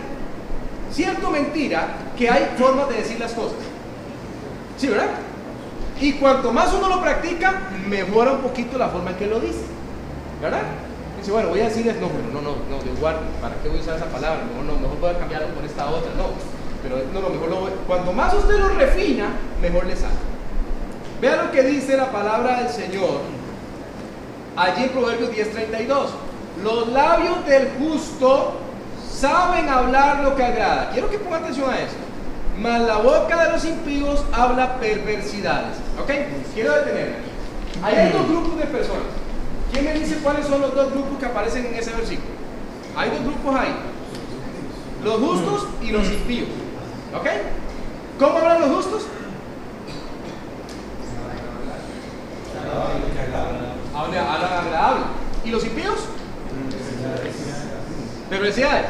Cierto 0.92 1.32
mentira 1.32 1.88
que 2.18 2.30
hay 2.30 2.56
formas 2.58 2.90
de 2.90 2.96
decir 2.96 3.18
las 3.22 3.32
cosas. 3.32 3.58
¿Sí, 4.78 4.88
verdad? 4.88 5.12
Y 6.02 6.14
cuanto 6.14 6.52
más 6.52 6.74
uno 6.74 6.90
lo 6.90 7.02
practica, 7.02 7.70
mejora 7.88 8.34
un 8.34 8.42
poquito 8.42 8.78
la 8.78 8.90
forma 8.90 9.12
en 9.12 9.16
que 9.16 9.28
lo 9.28 9.40
dice. 9.40 9.77
¿Verdad? 10.42 10.62
Dice, 11.20 11.32
bueno, 11.32 11.50
voy 11.50 11.62
a 11.62 11.66
decir, 11.66 11.86
no, 11.86 12.08
no, 12.32 12.42
no, 12.42 12.56
no, 12.70 12.84
de 12.84 13.00
guardo, 13.00 13.22
¿para 13.42 13.56
qué 13.56 13.70
voy 13.70 13.80
a 13.80 13.82
usar 13.82 13.98
esa 13.98 14.06
palabra? 14.06 14.44
Mejor 14.46 14.66
no, 14.66 14.80
mejor 14.80 15.00
voy 15.00 15.10
a 15.10 15.20
cambiarlo 15.20 15.48
por 15.50 15.66
esta 15.66 15.90
otra, 15.90 16.12
no. 16.16 16.30
Pero 16.84 17.02
no, 17.12 17.22
no, 17.22 17.30
mejor 17.30 17.50
lo 17.50 17.60
voy, 17.62 17.72
cuanto 17.88 18.14
más 18.14 18.34
usted 18.34 18.60
lo 18.60 18.70
refina, 18.70 19.30
mejor 19.62 19.86
le 19.86 19.96
sale. 19.96 20.14
Vea 21.20 21.44
lo 21.44 21.52
que 21.52 21.64
dice 21.64 21.98
la 21.98 22.12
palabra 22.12 22.62
del 22.62 22.70
Señor 22.70 23.38
allí 24.58 24.84
en 24.84 24.90
Proverbios 24.90 25.32
10:32. 25.32 26.10
Los 26.64 26.88
labios 26.90 27.46
del 27.46 27.70
justo 27.80 28.54
saben 29.10 29.70
hablar 29.70 30.24
lo 30.24 30.36
que 30.36 30.44
agrada. 30.44 30.90
Quiero 30.92 31.10
que 31.10 31.20
ponga 31.20 31.38
atención 31.38 31.70
a 31.70 31.80
esto. 31.80 31.98
Mas 32.60 32.82
la 32.82 32.98
boca 32.98 33.44
de 33.46 33.52
los 33.52 33.66
impíos 33.66 34.26
habla 34.34 34.80
perversidades. 34.80 35.78
¿Ok? 36.02 36.12
Quiero 36.56 36.74
detenerme. 36.74 37.18
Hay 37.84 38.12
dos 38.12 38.28
grupos 38.28 38.58
de 38.58 38.66
personas. 38.66 39.04
¿Quién 39.78 39.94
me 39.94 40.00
dice 40.00 40.18
cuáles 40.24 40.48
son 40.48 40.60
los 40.60 40.74
dos 40.74 40.92
grupos 40.92 41.20
que 41.20 41.28
aparecen 41.28 41.68
en 41.68 41.76
ese 41.76 41.92
versículo? 41.92 42.30
Hay 42.96 43.12
dos 43.12 43.20
grupos 43.22 43.56
ahí. 43.56 43.76
Los 45.04 45.20
justos 45.20 45.68
y 45.84 45.92
los 45.92 46.04
impíos. 46.08 46.50
¿Ok? 47.16 47.28
¿Cómo 48.18 48.40
hablan 48.40 48.62
los 48.62 48.76
justos? 48.76 49.04
Hablan 53.96 54.26
agradable. 54.26 55.04
¿Y 55.46 55.52
los 55.52 55.64
impíos? 55.64 56.00
Perversidades. 58.32 58.86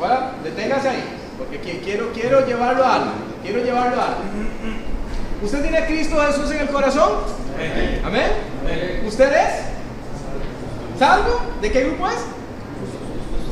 Ahora, 0.00 0.32
deténgase 0.42 0.88
ahí, 0.88 1.04
porque 1.38 1.60
quiero, 1.60 2.12
quiero 2.12 2.44
llevarlo 2.44 2.84
a 2.84 2.94
algo. 2.96 3.10
Quiero 3.44 3.62
llevarlo 3.62 4.02
a 4.02 4.06
algo. 4.06 4.20
¿Usted 5.42 5.62
tiene 5.62 5.78
a 5.78 5.86
Cristo 5.86 6.16
Jesús 6.20 6.50
en 6.50 6.60
el 6.60 6.68
corazón? 6.68 7.12
Amén. 8.04 8.30
¿Usted 9.06 9.32
es? 9.32 10.98
¿Salvo? 10.98 11.40
¿De 11.60 11.70
qué 11.70 11.84
grupo 11.84 12.08
es? 12.08 12.24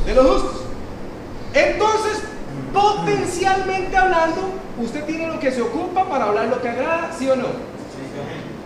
De 0.05 0.13
los 0.13 0.27
justos. 0.27 0.61
Entonces, 1.53 2.23
potencialmente 2.73 3.95
hablando, 3.95 4.41
usted 4.81 5.05
tiene 5.05 5.27
lo 5.27 5.39
que 5.39 5.51
se 5.51 5.61
ocupa 5.61 6.09
para 6.09 6.25
hablar 6.25 6.47
lo 6.47 6.61
que 6.61 6.69
agrada, 6.69 7.11
¿sí 7.17 7.29
o 7.29 7.35
no? 7.35 7.47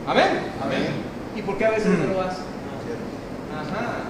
Amén. 0.08 0.40
Amén. 0.64 0.88
¿Y 1.36 1.42
por 1.42 1.58
qué 1.58 1.66
a 1.66 1.72
veces 1.72 1.88
no 1.88 2.14
lo 2.14 2.22
hace? 2.22 2.40
Ajá. 3.54 4.06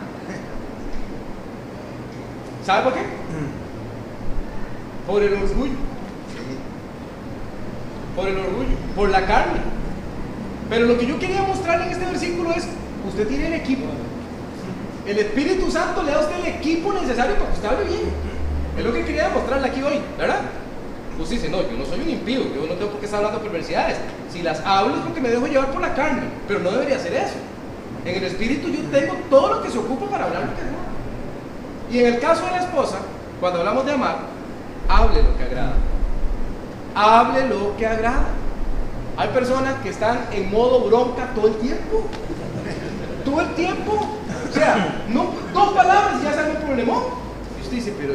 ¿Sabe 2.65 2.83
por 2.83 2.93
qué? 2.93 3.01
Por 5.07 5.23
el 5.23 5.33
orgullo. 5.33 5.88
Por 8.19 8.27
el 8.27 8.37
orgullo, 8.37 8.75
por 8.97 9.09
la 9.09 9.25
carne. 9.25 9.61
Pero 10.69 10.87
lo 10.87 10.97
que 10.97 11.05
yo 11.05 11.17
quería 11.17 11.41
mostrarle 11.43 11.85
en 11.85 11.91
este 11.93 12.05
versículo 12.05 12.51
es, 12.51 12.67
usted 13.07 13.25
tiene 13.29 13.47
el 13.47 13.53
equipo. 13.53 13.85
El 15.05 15.19
Espíritu 15.19 15.71
Santo 15.71 16.03
le 16.03 16.11
da 16.11 16.17
a 16.17 16.21
usted 16.23 16.35
el 16.39 16.47
equipo 16.47 16.91
necesario 16.91 17.35
para 17.35 17.49
que 17.49 17.55
usted 17.55 17.69
hable 17.69 17.85
bien. 17.85 18.11
Es 18.77 18.83
lo 18.83 18.91
que 18.91 19.05
quería 19.05 19.29
demostrarle 19.29 19.69
aquí 19.69 19.81
hoy, 19.81 20.01
¿verdad? 20.17 20.41
Usted 21.17 21.35
dice, 21.37 21.47
no, 21.47 21.61
yo 21.61 21.77
no 21.77 21.85
soy 21.85 22.01
un 22.01 22.09
impío, 22.09 22.41
yo 22.53 22.67
no 22.67 22.73
tengo 22.73 22.91
por 22.91 22.99
qué 22.99 23.05
estar 23.05 23.19
hablando 23.19 23.39
de 23.39 23.49
perversidades. 23.49 23.97
Si 24.29 24.41
las 24.41 24.59
hablo 24.65 24.97
es 24.97 25.01
porque 25.01 25.21
me 25.21 25.29
dejo 25.29 25.47
llevar 25.47 25.71
por 25.71 25.79
la 25.79 25.95
carne, 25.95 26.23
pero 26.45 26.59
no 26.59 26.71
debería 26.71 26.99
ser 26.99 27.13
eso. 27.13 27.39
En 28.03 28.15
el 28.17 28.23
Espíritu 28.25 28.67
yo 28.67 28.81
tengo 28.91 29.15
todo 29.29 29.55
lo 29.55 29.63
que 29.63 29.69
se 29.69 29.77
ocupa 29.77 30.07
para 30.07 30.25
hablar 30.25 30.43
lo 30.43 30.55
que 30.55 30.61
agrada. 30.61 30.83
Y 31.89 31.99
en 31.99 32.15
el 32.15 32.19
caso 32.19 32.43
de 32.43 32.51
la 32.51 32.59
esposa, 32.59 32.97
cuando 33.39 33.59
hablamos 33.59 33.85
de 33.85 33.93
amar, 33.93 34.17
hable 34.89 35.23
lo 35.23 35.37
que 35.37 35.43
agrada. 35.43 35.73
Hable 36.95 37.47
lo 37.47 37.75
que 37.77 37.87
agrada. 37.87 38.27
Hay 39.17 39.29
personas 39.29 39.75
que 39.83 39.89
están 39.89 40.27
en 40.31 40.49
modo 40.49 40.81
bronca 40.85 41.29
todo 41.35 41.47
el 41.47 41.55
tiempo. 41.55 42.05
Todo 43.25 43.41
el 43.41 43.53
tiempo. 43.55 43.99
O 44.49 44.53
sea, 44.53 45.03
no, 45.09 45.31
dos 45.53 45.73
palabras 45.73 46.21
y 46.21 46.23
ya 46.23 46.33
sale 46.33 46.51
un 46.51 46.61
problemón. 46.65 47.03
Y 47.57 47.61
usted 47.61 47.75
dice, 47.75 47.93
pero. 47.97 48.13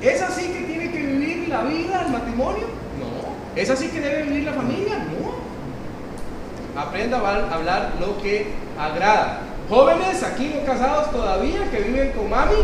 ¿Es 0.00 0.22
así 0.22 0.48
que 0.48 0.60
tiene 0.60 0.90
que 0.90 0.98
vivir 0.98 1.48
la 1.48 1.62
vida, 1.62 2.02
el 2.06 2.12
matrimonio? 2.12 2.66
No. 3.00 3.60
¿Es 3.60 3.70
así 3.70 3.88
que 3.88 4.00
debe 4.00 4.22
vivir 4.24 4.44
la 4.44 4.52
familia? 4.52 4.98
No. 4.98 6.80
Aprenda 6.80 7.18
a 7.18 7.54
hablar 7.54 7.94
lo 8.00 8.20
que 8.22 8.52
agrada. 8.78 9.40
Jóvenes, 9.68 10.22
aquí 10.22 10.52
no 10.54 10.64
casados 10.66 11.10
todavía, 11.10 11.70
que 11.70 11.80
viven 11.80 12.12
con 12.12 12.28
mami, 12.28 12.56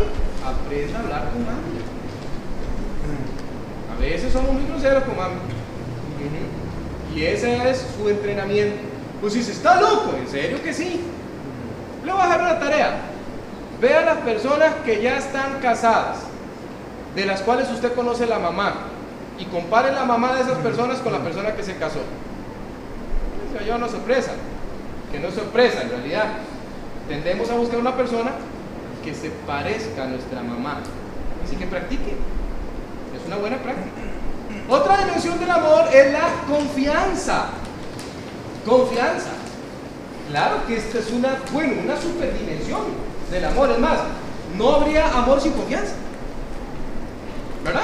aprenda 0.45 0.99
a 0.99 1.01
hablar 1.01 1.29
con 1.31 1.45
mami. 1.45 1.90
Veces 4.01 4.33
somos 4.33 4.53
muy 4.53 4.65
groseros 4.65 5.03
con 5.03 5.15
mami. 5.15 5.35
Y 7.15 7.23
ese 7.23 7.69
es 7.69 7.85
su 7.95 8.09
entrenamiento. 8.09 8.77
Pues 9.21 9.33
si 9.33 9.43
se 9.43 9.51
está 9.51 9.79
loco, 9.79 10.15
en 10.19 10.27
serio 10.27 10.61
que 10.63 10.73
sí. 10.73 11.01
Le 12.03 12.11
voy 12.11 12.21
a 12.21 12.25
dejar 12.25 12.41
una 12.41 12.59
tarea. 12.59 13.01
Ve 13.79 13.93
a 13.95 14.01
las 14.01 14.17
personas 14.17 14.73
que 14.83 15.01
ya 15.01 15.17
están 15.17 15.59
casadas, 15.61 16.19
de 17.15 17.25
las 17.25 17.41
cuales 17.41 17.69
usted 17.69 17.93
conoce 17.93 18.25
la 18.25 18.39
mamá, 18.39 18.73
y 19.37 19.45
compare 19.45 19.91
la 19.91 20.05
mamá 20.05 20.33
de 20.35 20.41
esas 20.41 20.57
personas 20.59 20.99
con 20.99 21.13
la 21.13 21.19
persona 21.19 21.53
que 21.53 21.63
se 21.63 21.75
casó. 21.75 21.99
A 23.59 23.63
llevar 23.63 23.79
una 23.79 23.89
sorpresa, 23.89 24.31
que 25.11 25.19
no 25.19 25.27
es 25.27 25.35
sorpresa 25.35 25.83
en 25.83 25.89
realidad. 25.89 26.25
Tendemos 27.07 27.49
a 27.49 27.55
buscar 27.55 27.79
una 27.79 27.95
persona 27.95 28.31
que 29.03 29.13
se 29.13 29.29
parezca 29.45 30.03
a 30.03 30.07
nuestra 30.07 30.41
mamá. 30.41 30.79
Así 31.43 31.55
que 31.55 31.65
practique. 31.65 32.15
Es 33.21 33.27
una 33.27 33.37
buena 33.37 33.57
práctica. 33.57 33.89
Otra 34.69 34.97
dimensión 34.97 35.39
del 35.39 35.51
amor 35.51 35.85
es 35.93 36.11
la 36.11 36.29
confianza. 36.47 37.49
Confianza. 38.65 39.29
Claro 40.29 40.65
que 40.65 40.77
esta 40.77 40.99
es 40.99 41.11
una, 41.11 41.37
bueno, 41.51 41.73
una 41.83 41.99
superdimensión 41.99 42.81
del 43.29 43.45
amor. 43.45 43.71
Es 43.71 43.79
más, 43.79 43.99
no 44.57 44.75
habría 44.75 45.07
amor 45.11 45.41
sin 45.41 45.51
confianza. 45.53 45.93
¿Verdad? 47.63 47.83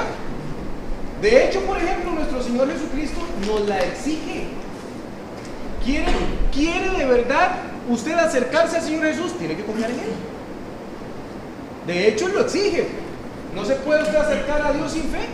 De 1.20 1.44
hecho, 1.44 1.60
por 1.62 1.76
ejemplo, 1.76 2.12
nuestro 2.12 2.42
Señor 2.42 2.72
Jesucristo 2.72 3.20
nos 3.46 3.68
la 3.68 3.80
exige. 3.80 4.46
¿Quiere, 5.84 6.12
quiere 6.52 6.90
de 6.90 7.04
verdad 7.06 7.56
usted 7.88 8.14
acercarse 8.14 8.76
al 8.76 8.82
Señor 8.82 9.04
Jesús? 9.04 9.36
Tiene 9.38 9.56
que 9.56 9.64
confiar 9.64 9.90
en 9.90 9.98
Él. 9.98 10.12
De 11.86 12.08
hecho, 12.08 12.28
lo 12.28 12.40
exige. 12.40 12.88
No 13.54 13.64
se 13.64 13.74
puede 13.76 14.02
usted 14.02 14.16
acercar 14.16 14.62
a 14.62 14.72
Dios 14.72 14.92
sin 14.92 15.04
fe. 15.04 15.26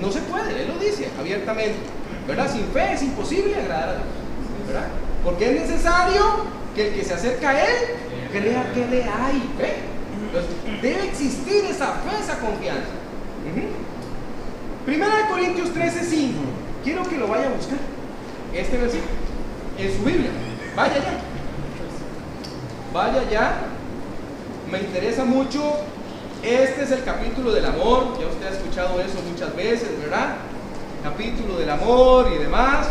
No 0.00 0.12
se 0.12 0.20
puede, 0.20 0.62
Él 0.62 0.68
lo 0.68 0.78
dice 0.78 1.08
abiertamente. 1.18 1.78
¿Verdad? 2.26 2.50
Sin 2.52 2.66
fe 2.66 2.92
es 2.92 3.02
imposible 3.02 3.54
agradar 3.56 3.88
a 3.88 3.92
Dios. 3.92 4.06
¿Verdad? 4.66 4.88
Porque 5.24 5.46
es 5.46 5.68
necesario 5.68 6.22
que 6.74 6.88
el 6.88 6.94
que 6.94 7.04
se 7.04 7.14
acerca 7.14 7.50
a 7.50 7.60
Él 7.60 7.74
crea 8.30 8.72
que 8.72 8.86
le 8.86 9.02
hay 9.02 9.50
fe. 9.58 9.76
Entonces, 10.26 10.82
debe 10.82 11.08
existir 11.08 11.64
esa 11.64 11.86
fe, 11.86 12.22
esa 12.22 12.38
confianza. 12.38 12.90
Primera 14.84 15.16
de 15.16 15.28
Corintios 15.28 15.72
13, 15.72 16.04
5. 16.04 16.38
Quiero 16.84 17.02
que 17.02 17.18
lo 17.18 17.28
vaya 17.28 17.46
a 17.46 17.50
buscar. 17.50 17.78
Este 18.54 18.76
versículo. 18.78 19.10
En 19.78 19.96
su 19.96 20.04
Biblia. 20.04 20.30
Vaya 20.76 20.94
ya. 20.94 21.20
Vaya 22.92 23.30
ya. 23.30 23.56
Me 24.70 24.78
interesa 24.80 25.24
mucho. 25.24 25.60
Este 26.42 26.84
es 26.84 26.90
el 26.92 27.02
capítulo 27.02 27.50
del 27.52 27.64
amor. 27.64 28.16
Ya 28.20 28.26
usted 28.26 28.46
ha 28.46 28.50
escuchado 28.50 29.00
eso 29.00 29.20
muchas 29.28 29.54
veces, 29.56 29.88
¿verdad? 30.00 30.36
Capítulo 31.02 31.58
del 31.58 31.70
amor 31.70 32.30
y 32.34 32.38
demás. 32.38 32.86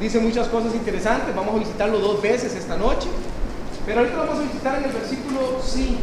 Dice 0.00 0.20
muchas 0.20 0.48
cosas 0.48 0.74
interesantes. 0.74 1.34
Vamos 1.34 1.54
a 1.56 1.58
visitarlo 1.58 1.98
dos 1.98 2.20
veces 2.20 2.54
esta 2.54 2.76
noche. 2.76 3.08
Pero 3.86 4.00
ahorita 4.00 4.18
vamos 4.18 4.38
a 4.38 4.42
visitar 4.42 4.78
en 4.78 4.84
el 4.84 4.92
versículo 4.92 5.60
5. 5.62 5.98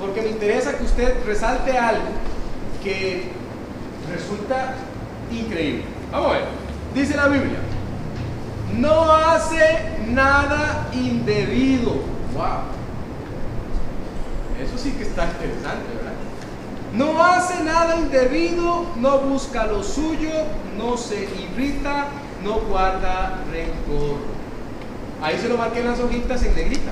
Porque 0.00 0.22
me 0.22 0.30
interesa 0.30 0.76
que 0.76 0.84
usted 0.84 1.14
resalte 1.24 1.78
algo 1.78 2.08
que 2.82 3.30
resulta 4.12 4.74
increíble. 5.30 5.84
Vamos 6.10 6.30
a 6.30 6.32
ver. 6.34 6.44
Dice 6.94 7.16
la 7.16 7.28
Biblia. 7.28 7.58
no 8.76 9.12
hace 9.12 9.60
nada 10.08 10.88
indebido. 10.92 11.92
Wow. 12.34 12.79
Eso 14.62 14.76
sí 14.76 14.92
que 14.92 15.04
está 15.04 15.24
interesante, 15.24 15.94
¿verdad? 15.96 16.12
No 16.92 17.22
hace 17.24 17.62
nada 17.64 17.96
indebido, 17.96 18.86
no 18.96 19.18
busca 19.20 19.66
lo 19.66 19.82
suyo, 19.82 20.30
no 20.76 20.96
se 20.96 21.24
irrita, 21.24 22.08
no 22.44 22.60
guarda 22.60 23.42
rencor. 23.50 24.18
Ahí 25.22 25.38
se 25.38 25.48
lo 25.48 25.56
marqué 25.56 25.80
en 25.80 25.86
las 25.86 26.00
hojitas 26.00 26.42
en 26.42 26.54
negrita. 26.54 26.90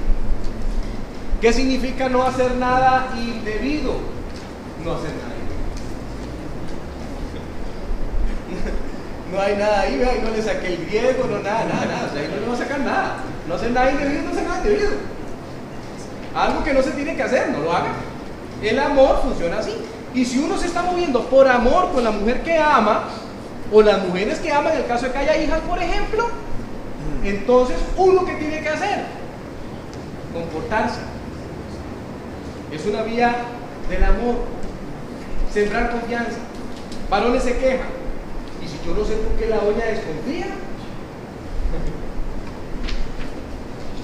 ¿Qué 1.41 1.53
significa 1.53 2.09
no 2.09 2.23
hacer 2.23 2.57
nada 2.57 3.15
indebido? 3.17 3.97
No 4.85 4.93
hacer 4.93 5.11
nada 5.11 5.35
indebido. 5.35 5.59
no 9.33 9.41
hay 9.41 9.57
nada 9.57 9.81
ahí, 9.81 10.03
ahí 10.03 10.21
no 10.23 10.31
le 10.31 10.43
saqué 10.43 10.75
el 10.75 10.87
griego, 10.87 11.27
no 11.29 11.41
nada, 11.41 11.65
nada, 11.65 11.87
nada. 11.87 12.09
O 12.09 12.13
sea, 12.13 12.23
ahí 12.23 12.29
no 12.29 12.41
le 12.41 12.47
voy 12.47 12.55
a 12.55 12.59
sacar 12.59 12.81
nada. 12.81 13.17
No 13.47 13.55
hacer 13.55 13.73
nada 13.73 13.91
indebido, 13.91 14.23
no 14.23 14.31
hacer 14.31 14.45
nada 14.45 14.59
indebido. 14.59 15.18
Algo 16.35 16.63
que 16.65 16.73
no 16.73 16.83
se 16.83 16.93
tiene 16.93 17.17
que 17.17 17.23
hacer, 17.23 17.51
no 17.51 17.61
lo 17.61 17.73
haga. 17.73 17.93
El 18.63 18.79
amor 18.79 19.21
funciona 19.23 19.59
así. 19.59 19.75
Y 20.15 20.25
si 20.25 20.39
uno 20.39 20.57
se 20.59 20.67
está 20.67 20.83
moviendo 20.83 21.25
por 21.25 21.47
amor 21.49 21.93
con 21.93 22.05
la 22.05 22.11
mujer 22.11 22.43
que 22.43 22.59
ama, 22.59 23.05
o 23.73 23.83
las 23.83 24.03
mujeres 24.07 24.39
que 24.39 24.51
aman, 24.51 24.73
en 24.73 24.79
el 24.79 24.87
caso 24.87 25.07
de 25.07 25.13
que 25.13 25.19
haya 25.19 25.37
hijas, 25.37 25.61
por 25.61 25.79
ejemplo, 25.81 26.29
entonces 27.25 27.77
uno 27.97 28.25
que 28.25 28.35
tiene 28.35 28.63
que 28.63 28.69
hacer, 28.69 29.05
comportarse. 30.33 31.01
Es 32.73 32.87
una 32.87 33.03
vía 33.03 33.37
del 33.89 34.05
amor, 34.05 34.37
sembrar 35.53 35.91
confianza. 35.91 36.39
Varones 37.11 37.43
se 37.43 37.57
quejan. 37.59 37.89
Y 38.63 38.69
si 38.69 38.79
yo 38.87 38.95
no 38.95 39.05
sé 39.05 39.15
por 39.15 39.33
qué 39.39 39.47
la 39.47 39.57
doña 39.59 39.85
desconfía. 39.87 40.47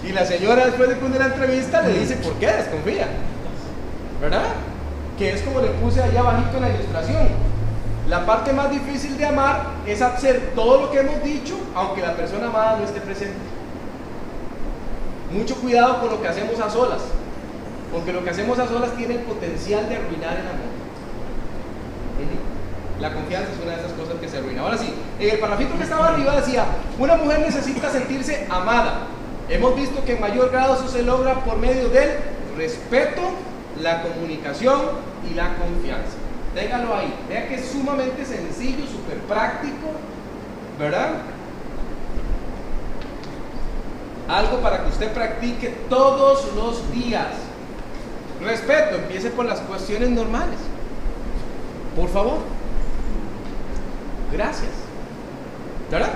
Y 0.07 0.13
la 0.13 0.25
señora 0.27 0.67
después 0.67 0.89
de 0.89 0.97
poner 0.97 1.19
la 1.19 1.27
entrevista 1.27 1.81
le 1.83 1.99
dice 1.99 2.17
por 2.17 2.35
qué 2.35 2.47
desconfía. 2.47 3.09
¿Verdad? 4.21 4.45
Que 5.19 5.33
es 5.33 5.43
como 5.43 5.61
le 5.61 5.69
puse 5.69 6.03
allá 6.03 6.21
abajito 6.21 6.57
en 6.57 6.63
la 6.63 6.71
ilustración. 6.71 7.29
La 8.09 8.27
parte 8.27 8.53
más 8.53 8.71
difícil 8.71 9.17
de 9.17 9.27
amar 9.27 9.67
es 9.87 10.03
hacer 10.03 10.53
todo 10.55 10.83
lo 10.83 10.91
que 10.91 11.01
hemos 11.01 11.23
dicho, 11.23 11.57
aunque 11.75 12.03
la 12.03 12.15
persona 12.15 12.49
amada 12.49 12.77
no 12.79 12.85
esté 12.85 13.01
presente. 13.01 13.39
Mucho 15.33 15.57
cuidado 15.57 16.01
con 16.01 16.11
lo 16.11 16.21
que 16.21 16.29
hacemos 16.29 16.61
a 16.61 16.69
solas, 16.69 17.01
porque 17.91 18.13
lo 18.13 18.23
que 18.23 18.31
hacemos 18.31 18.59
a 18.59 18.69
solas 18.69 18.95
tiene 18.97 19.15
el 19.15 19.21
potencial 19.21 19.89
de 19.89 19.97
arruinar 19.97 20.35
el 20.35 20.47
amor. 20.47 20.75
La 23.01 23.13
confianza 23.13 23.51
es 23.51 23.63
una 23.63 23.73
de 23.73 23.81
esas 23.81 23.93
cosas 23.93 24.15
que 24.21 24.29
se 24.29 24.39
arruina. 24.39 24.63
Ahora 24.63 24.79
sí, 24.79 24.95
en 25.19 25.31
el 25.31 25.39
parrafito 25.39 25.77
que 25.77 25.83
estaba 25.83 26.09
arriba 26.09 26.37
decía, 26.37 26.65
una 26.99 27.17
mujer 27.17 27.41
necesita 27.41 27.91
sentirse 27.91 28.47
amada. 28.51 29.07
Hemos 29.49 29.77
visto 29.77 30.05
que 30.05 30.15
en 30.15 30.21
mayor 30.21 30.51
grado 30.51 30.75
eso 30.75 30.89
se 30.89 31.03
logra 31.03 31.45
por 31.45 31.59
medio 31.59 31.89
del 31.91 32.11
respeto, 32.57 33.21
la 33.81 34.03
comunicación 34.03 34.81
y 35.31 35.35
la 35.35 35.55
confianza. 35.57 36.17
Téngalo 36.55 36.95
ahí. 36.95 37.13
Vea 37.29 37.49
que 37.49 37.57
es 37.57 37.67
sumamente 37.67 38.25
sencillo, 38.25 38.87
súper 38.87 39.19
práctico, 39.29 39.91
¿verdad? 40.79 41.15
Algo 44.29 44.61
para 44.61 44.83
que 44.83 44.91
usted 44.91 45.13
practique 45.13 45.69
todos 45.91 46.55
los 46.55 46.91
días. 46.93 47.29
Respeto, 48.41 48.97
empiece 48.97 49.31
por 49.31 49.45
las 49.45 49.61
cuestiones 49.61 50.11
normales. 50.11 50.59
Por 51.95 52.09
favor. 52.09 52.39
Gracias. 54.33 54.71
¿Verdad? 55.91 56.11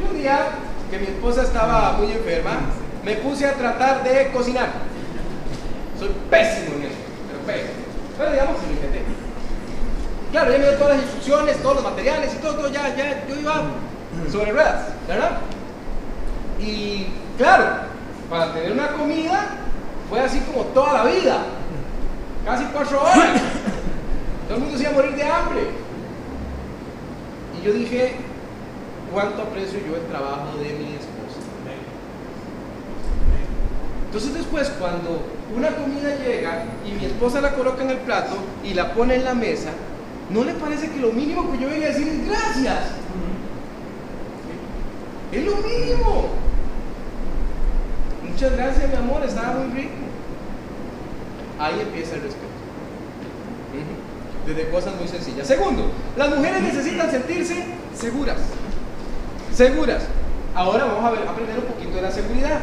Y 0.00 0.14
un 0.14 0.20
día 0.20 0.48
que 0.94 1.00
mi 1.00 1.06
esposa 1.06 1.42
estaba 1.42 1.92
muy 1.98 2.12
enferma, 2.12 2.52
me 3.04 3.14
puse 3.16 3.46
a 3.46 3.54
tratar 3.54 4.04
de 4.04 4.30
cocinar. 4.30 4.68
Soy 5.98 6.10
pésimo 6.30 6.76
en 6.76 6.82
eso, 6.82 6.96
pero 7.26 7.40
pésimo. 7.46 7.72
Pero 8.16 8.30
digamos 8.30 8.60
que 8.60 8.66
lo 8.66 8.72
intenté. 8.74 9.02
Claro, 10.30 10.52
ya 10.52 10.58
me 10.58 10.64
dio 10.64 10.74
todas 10.74 10.96
las 10.96 11.02
instrucciones, 11.02 11.62
todos 11.62 11.74
los 11.76 11.84
materiales 11.84 12.34
y 12.34 12.36
todo, 12.38 12.54
todo 12.54 12.68
ya, 12.68 12.94
ya, 12.94 13.26
yo 13.26 13.40
iba 13.40 13.62
sobre 14.30 14.52
ruedas, 14.52 14.88
¿verdad? 15.08 15.38
Y 16.60 17.08
claro, 17.38 17.64
para 18.30 18.52
tener 18.52 18.72
una 18.72 18.88
comida 18.92 19.48
fue 20.08 20.20
así 20.20 20.38
como 20.40 20.62
toda 20.66 20.92
la 20.92 21.04
vida, 21.04 21.38
casi 22.44 22.64
cuatro 22.66 23.02
horas. 23.02 23.40
Todo 24.46 24.58
el 24.58 24.62
mundo 24.62 24.76
se 24.76 24.82
iba 24.82 24.92
a 24.92 24.94
morir 24.94 25.16
de 25.16 25.22
hambre. 25.24 25.60
Y 27.58 27.64
yo 27.64 27.72
dije, 27.72 28.14
¿cuánto 29.14 29.42
aprecio 29.42 29.78
yo 29.78 29.96
el 29.96 30.06
trabajo 30.08 30.58
de 30.58 30.70
mi 30.74 30.94
esposa? 30.96 31.40
Entonces 34.06 34.34
después 34.34 34.68
cuando 34.78 35.22
una 35.56 35.70
comida 35.70 36.16
llega 36.16 36.64
y 36.84 36.92
mi 36.92 37.06
esposa 37.06 37.40
la 37.40 37.54
coloca 37.54 37.82
en 37.82 37.90
el 37.90 37.98
plato 37.98 38.36
y 38.64 38.74
la 38.74 38.92
pone 38.92 39.14
en 39.14 39.24
la 39.24 39.34
mesa, 39.34 39.70
¿no 40.30 40.44
le 40.44 40.52
parece 40.54 40.90
que 40.90 41.00
lo 41.00 41.12
mínimo 41.12 41.50
que 41.50 41.58
yo 41.58 41.68
venía 41.68 41.86
a 41.86 41.90
decir 41.90 42.08
es 42.08 42.28
gracias? 42.28 42.78
Es 45.32 45.44
lo 45.44 45.56
mínimo. 45.56 46.28
Muchas 48.28 48.52
gracias, 48.52 48.88
mi 48.88 48.96
amor, 48.96 49.24
estaba 49.24 49.54
muy 49.54 49.80
rico. 49.80 49.94
Ahí 51.58 51.80
empieza 51.80 52.16
el 52.16 52.22
respeto. 52.22 52.54
Desde 54.46 54.70
cosas 54.70 54.94
muy 54.96 55.08
sencillas. 55.08 55.46
Segundo, 55.46 55.90
las 56.16 56.36
mujeres 56.36 56.62
necesitan 56.62 57.10
sentirse 57.10 57.64
seguras. 57.96 58.38
Seguras. 59.54 60.02
Ahora 60.54 60.84
vamos 60.84 61.04
a, 61.04 61.30
aprender 61.30 61.58
un 61.58 61.66
poquito 61.66 61.96
de 61.96 62.02
la 62.02 62.10
seguridad. 62.10 62.58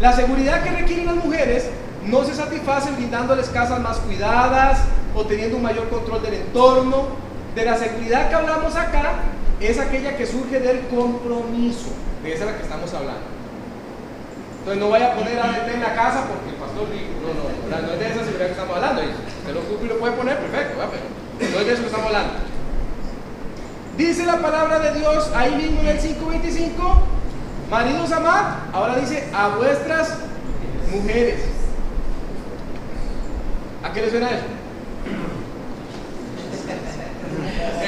La 0.00 0.12
seguridad 0.12 0.62
que 0.62 0.70
requieren 0.70 1.06
las 1.06 1.16
mujeres 1.16 1.68
no 2.06 2.24
se 2.24 2.34
satisface 2.34 2.92
brindándoles 2.92 3.48
casas 3.48 3.80
más 3.80 3.98
cuidadas 3.98 4.80
o 5.16 5.24
teniendo 5.24 5.56
un 5.56 5.64
mayor 5.64 5.88
control 5.88 6.22
del 6.22 6.34
entorno. 6.34 7.08
De 7.56 7.64
la 7.64 7.76
seguridad 7.76 8.28
que 8.28 8.36
hablamos 8.36 8.76
acá 8.76 9.14
es 9.58 9.80
aquella 9.80 10.16
que 10.16 10.26
surge 10.26 10.60
del 10.60 10.86
compromiso. 10.86 11.90
De 12.22 12.32
esa 12.32 12.44
es 12.44 12.50
la 12.52 12.56
que 12.56 12.62
estamos 12.62 12.94
hablando. 12.94 13.26
Entonces 14.60 14.80
no 14.80 14.90
vaya 14.90 15.12
a 15.12 15.16
poner 15.16 15.38
a 15.40 15.72
en 15.72 15.80
la 15.80 15.94
casa 15.94 16.26
porque 16.28 16.50
el 16.50 16.56
pastor 16.56 16.86
dijo, 16.92 17.18
no, 17.22 17.34
no, 17.34 17.86
no 17.86 17.92
es 17.94 17.98
de 17.98 18.06
esa 18.06 18.24
seguridad 18.24 18.46
que 18.46 18.52
estamos 18.52 18.76
hablando. 18.76 19.02
Se 19.44 19.52
lo 19.52 19.60
ocupa 19.60 19.84
y 19.84 19.88
lo 19.88 19.98
puede 19.98 20.12
poner, 20.14 20.38
perfecto, 20.38 20.78
pero 21.38 21.50
no 21.52 21.58
es 21.60 21.66
de 21.66 21.72
eso 21.72 21.82
que 21.82 21.88
estamos 21.88 22.06
hablando. 22.06 22.47
Dice 23.98 24.24
la 24.24 24.40
palabra 24.40 24.78
de 24.78 25.00
Dios 25.00 25.28
ahí 25.34 25.56
mismo 25.56 25.80
en 25.80 25.88
el 25.88 26.00
5.25, 26.00 26.70
maridos 27.68 28.12
amad, 28.12 28.44
ahora 28.72 28.94
dice 28.94 29.24
a 29.34 29.48
vuestras 29.48 30.18
mujeres. 30.92 31.40
¿A 33.82 33.92
qué 33.92 34.02
le 34.02 34.10
suena 34.10 34.30
eso? 34.30 34.44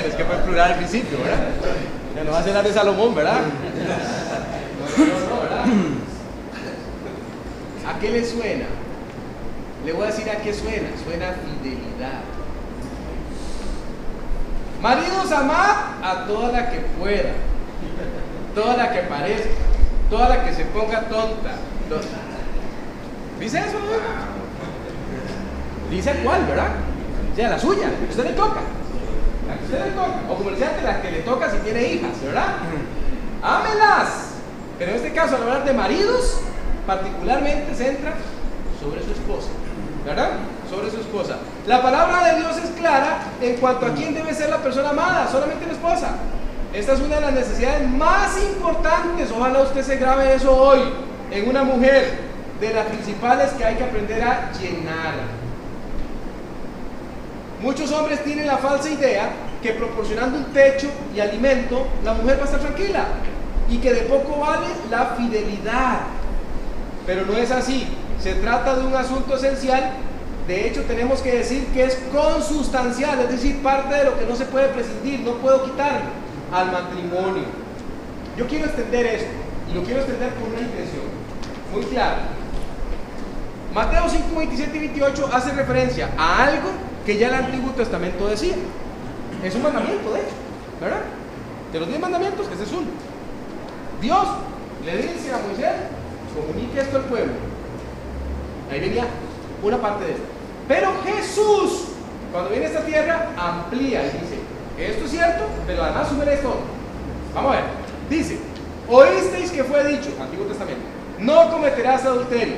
es 0.08 0.14
que 0.16 0.24
fue 0.24 0.36
plural 0.38 0.72
al 0.72 0.78
principio, 0.78 1.18
¿verdad? 1.18 1.46
Ya 2.16 2.24
no 2.24 2.32
va 2.32 2.40
a 2.40 2.42
ser 2.42 2.54
la 2.54 2.62
de 2.62 2.72
Salomón, 2.72 3.14
¿verdad? 3.14 3.42
No, 4.98 5.04
no, 5.04 5.36
no, 5.36 5.42
¿verdad? 5.42 5.64
¿A 7.88 7.98
qué 8.00 8.10
le 8.10 8.26
suena? 8.26 8.64
Le 9.86 9.92
voy 9.92 10.02
a 10.02 10.06
decir 10.06 10.28
a 10.28 10.36
qué 10.36 10.52
suena. 10.52 10.88
Suena 11.04 11.34
fidelidad. 11.62 12.39
Maridos, 14.82 15.30
amad 15.30 15.76
a 16.02 16.24
toda 16.26 16.52
la 16.52 16.70
que 16.70 16.78
pueda, 16.98 17.32
toda 18.54 18.76
la 18.78 18.92
que 18.92 19.00
parezca, 19.00 19.50
toda 20.08 20.28
la 20.30 20.44
que 20.44 20.54
se 20.54 20.64
ponga 20.66 21.02
tonta. 21.02 21.50
¿Dice 23.38 23.58
eso? 23.58 23.78
Dice 25.90 26.20
cuál, 26.24 26.46
¿verdad? 26.46 26.68
O 27.32 27.36
sea, 27.36 27.50
la 27.50 27.58
suya, 27.58 27.88
la 27.88 27.98
que 27.98 28.10
usted 28.10 28.24
le 28.24 28.32
toca. 28.32 28.60
La 29.48 29.56
que 29.56 29.64
usted 29.64 29.84
le 29.84 29.90
toca. 29.90 30.14
O 30.30 30.34
como 30.36 30.50
decía, 30.50 30.80
la 30.82 31.02
que 31.02 31.10
le 31.10 31.20
toca 31.20 31.50
si 31.50 31.58
tiene 31.58 31.82
hijas, 31.82 32.22
¿verdad? 32.24 32.54
Ámelas. 33.42 34.30
Pero 34.78 34.92
en 34.92 34.96
este 34.96 35.12
caso, 35.12 35.36
al 35.36 35.42
hablar 35.42 35.64
de 35.64 35.74
maridos, 35.74 36.40
particularmente 36.86 37.74
se 37.74 37.90
entra 37.90 38.14
sobre 38.80 39.02
su 39.04 39.10
esposa. 39.12 39.48
¿Verdad? 40.06 40.30
Sobre 40.70 40.90
su 40.90 40.98
esposa. 40.98 41.36
La 41.66 41.82
palabra 41.82 42.32
de 42.32 42.40
Dios 42.40 42.56
es 42.56 42.70
clara 42.78 43.18
en 43.42 43.56
cuanto 43.56 43.86
a 43.86 43.90
quién 43.94 44.14
debe 44.14 44.32
ser 44.32 44.50
la 44.50 44.58
persona 44.58 44.90
amada, 44.90 45.28
solamente 45.30 45.66
la 45.66 45.72
esposa. 45.72 46.14
Esta 46.72 46.92
es 46.92 47.00
una 47.00 47.16
de 47.16 47.20
las 47.22 47.32
necesidades 47.32 47.88
más 47.88 48.40
importantes. 48.40 49.32
Ojalá 49.32 49.62
usted 49.62 49.82
se 49.82 49.96
grabe 49.96 50.32
eso 50.32 50.56
hoy 50.56 50.80
en 51.32 51.48
una 51.48 51.64
mujer, 51.64 52.30
de 52.60 52.74
las 52.74 52.86
principales 52.86 53.50
que 53.52 53.64
hay 53.64 53.76
que 53.76 53.84
aprender 53.84 54.22
a 54.22 54.52
llenar. 54.52 55.14
Muchos 57.62 57.90
hombres 57.92 58.22
tienen 58.22 58.46
la 58.46 58.58
falsa 58.58 58.90
idea 58.90 59.30
que 59.62 59.72
proporcionando 59.72 60.38
un 60.38 60.44
techo 60.46 60.88
y 61.14 61.20
alimento, 61.20 61.86
la 62.04 62.14
mujer 62.14 62.38
va 62.38 62.42
a 62.42 62.44
estar 62.44 62.60
tranquila 62.60 63.04
y 63.68 63.78
que 63.78 63.92
de 63.92 64.02
poco 64.02 64.40
vale 64.40 64.66
la 64.90 65.14
fidelidad. 65.16 66.00
Pero 67.06 67.26
no 67.26 67.32
es 67.36 67.50
así. 67.50 67.86
Se 68.22 68.34
trata 68.34 68.76
de 68.76 68.86
un 68.86 68.94
asunto 68.94 69.34
esencial. 69.34 69.92
De 70.46 70.66
hecho, 70.66 70.82
tenemos 70.82 71.20
que 71.20 71.32
decir 71.32 71.66
que 71.66 71.84
es 71.84 71.98
consustancial, 72.12 73.20
es 73.20 73.30
decir, 73.30 73.62
parte 73.62 73.94
de 73.94 74.04
lo 74.04 74.18
que 74.18 74.26
no 74.26 74.34
se 74.34 74.46
puede 74.46 74.68
prescindir, 74.68 75.20
no 75.20 75.34
puedo 75.34 75.64
quitar 75.64 76.02
al 76.52 76.72
matrimonio. 76.72 77.44
yo 78.36 78.46
quiero 78.46 78.64
extender 78.64 79.06
esto 79.06 79.30
y 79.70 79.74
lo 79.74 79.82
quiero 79.84 80.00
extender 80.00 80.32
con 80.34 80.52
una 80.52 80.60
intención 80.60 81.02
muy 81.72 81.82
clara. 81.84 82.28
Mateo 83.72 84.08
5, 84.08 84.36
27 84.36 84.76
y 84.76 84.80
28 84.80 85.30
hace 85.32 85.52
referencia 85.52 86.10
a 86.18 86.44
algo 86.44 86.70
que 87.06 87.16
ya 87.16 87.28
el 87.28 87.34
Antiguo 87.34 87.70
Testamento 87.72 88.26
decía. 88.26 88.56
Es 89.44 89.54
un 89.54 89.62
mandamiento, 89.62 90.12
de 90.12 90.20
hecho, 90.20 90.34
¿verdad? 90.80 91.02
De 91.72 91.78
los 91.78 91.88
10 91.88 92.00
mandamientos, 92.00 92.48
ese 92.52 92.64
es 92.64 92.72
uno. 92.72 92.88
Dios 94.00 94.26
le 94.84 94.96
dice 94.96 95.32
a 95.32 95.38
Moisés, 95.38 95.72
comunique 96.34 96.80
esto 96.80 96.96
al 96.96 97.04
pueblo. 97.04 97.32
Ahí 98.70 98.80
venía 98.80 99.04
una 99.62 99.78
parte 99.78 100.04
de 100.04 100.10
esto. 100.12 100.24
Pero 100.68 100.92
Jesús, 101.04 101.88
cuando 102.32 102.50
viene 102.50 102.66
a 102.66 102.68
esta 102.68 102.84
tierra, 102.84 103.28
amplía 103.36 104.02
y 104.02 104.06
dice, 104.06 104.38
esto 104.78 105.04
es 105.04 105.10
cierto, 105.10 105.44
pero 105.66 105.82
además 105.82 106.08
sube 106.08 106.32
esto. 106.32 106.54
Vamos 107.34 107.52
a 107.52 107.56
ver. 107.56 107.64
Dice, 108.08 108.38
oísteis 108.88 109.50
que 109.50 109.64
fue 109.64 109.84
dicho, 109.84 110.10
Antiguo 110.20 110.46
Testamento, 110.46 110.82
no 111.18 111.50
cometerás 111.50 112.04
adulterio. 112.04 112.54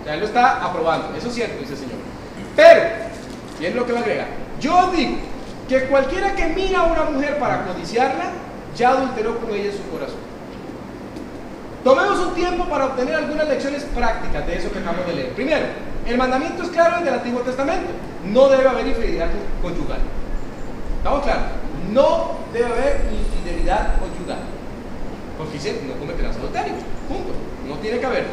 O 0.00 0.04
sea, 0.04 0.14
él 0.14 0.20
lo 0.20 0.26
está 0.26 0.64
aprobando. 0.64 1.16
Eso 1.16 1.28
es 1.28 1.34
cierto, 1.34 1.58
dice 1.60 1.72
el 1.72 1.78
Señor. 1.78 1.98
Pero, 2.54 2.82
y 3.60 3.66
es 3.66 3.74
lo 3.74 3.86
que 3.86 3.92
va 3.92 3.98
a 3.98 4.02
agregar, 4.02 4.28
yo 4.60 4.90
digo 4.92 5.16
que 5.68 5.86
cualquiera 5.86 6.34
que 6.34 6.46
mira 6.46 6.80
a 6.80 6.84
una 6.84 7.04
mujer 7.04 7.38
para 7.38 7.64
codiciarla, 7.66 8.30
ya 8.76 8.90
adulteró 8.90 9.38
con 9.38 9.50
ella 9.50 9.70
en 9.70 9.76
su 9.76 9.90
corazón. 9.90 10.26
Tomemos 11.82 12.18
un 12.18 12.34
tiempo 12.34 12.64
para 12.66 12.86
obtener 12.86 13.14
algunas 13.14 13.48
lecciones 13.48 13.84
prácticas 13.84 14.46
de 14.46 14.56
eso 14.56 14.72
que 14.72 14.78
acabamos 14.78 15.06
de 15.06 15.14
leer. 15.14 15.32
Primero, 15.32 15.66
el 16.06 16.18
mandamiento 16.18 16.62
es 16.62 16.68
claro 16.70 17.04
del 17.04 17.14
Antiguo 17.14 17.40
Testamento. 17.40 17.90
No 18.24 18.48
debe 18.48 18.68
haber 18.68 18.86
infidelidad 18.86 19.28
conyugal. 19.62 19.98
¿Estamos 20.98 21.22
claros? 21.22 21.44
No 21.92 22.32
debe 22.52 22.66
haber 22.66 23.00
infidelidad 23.12 23.98
conyugal. 23.98 24.38
Porque 25.38 25.54
dice, 25.54 25.82
no 25.86 25.94
cometerás 25.94 26.36
adulterio. 26.36 26.74
Punto. 27.08 27.32
No 27.68 27.74
tiene 27.76 27.98
que 27.98 28.06
haber. 28.06 28.26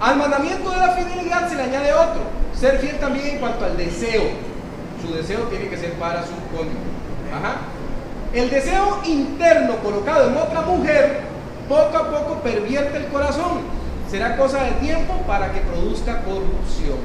Al 0.00 0.16
mandamiento 0.16 0.70
de 0.70 0.76
la 0.76 0.88
fidelidad 0.90 1.48
se 1.48 1.56
le 1.56 1.62
añade 1.62 1.92
otro. 1.92 2.22
Ser 2.54 2.78
fiel 2.78 2.98
también 2.98 3.26
en 3.28 3.38
cuanto 3.38 3.64
al 3.64 3.76
deseo. 3.76 4.22
Su 5.00 5.14
deseo 5.14 5.40
tiene 5.44 5.68
que 5.68 5.76
ser 5.76 5.92
para 5.94 6.22
su 6.22 6.34
cónyuge. 6.54 6.94
El 8.32 8.50
deseo 8.50 9.00
interno 9.04 9.76
colocado 9.78 10.28
en 10.28 10.36
otra 10.36 10.60
mujer 10.62 11.20
poco 11.68 11.96
a 11.96 12.10
poco 12.10 12.40
pervierte 12.42 12.98
el 12.98 13.06
corazón. 13.06 13.73
Será 14.14 14.36
cosa 14.36 14.62
de 14.62 14.70
tiempo 14.74 15.12
para 15.26 15.50
que 15.50 15.58
produzca 15.58 16.22
corrupción. 16.22 16.98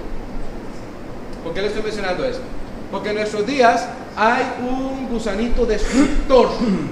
¿Por 1.43 1.55
qué 1.55 1.61
le 1.63 1.69
estoy 1.69 1.81
mencionando 1.81 2.23
esto? 2.23 2.43
Porque 2.91 3.09
en 3.09 3.15
nuestros 3.15 3.47
días 3.47 3.89
hay 4.15 4.43
un 4.61 5.09
gusanito 5.09 5.65
destructor 5.65 6.49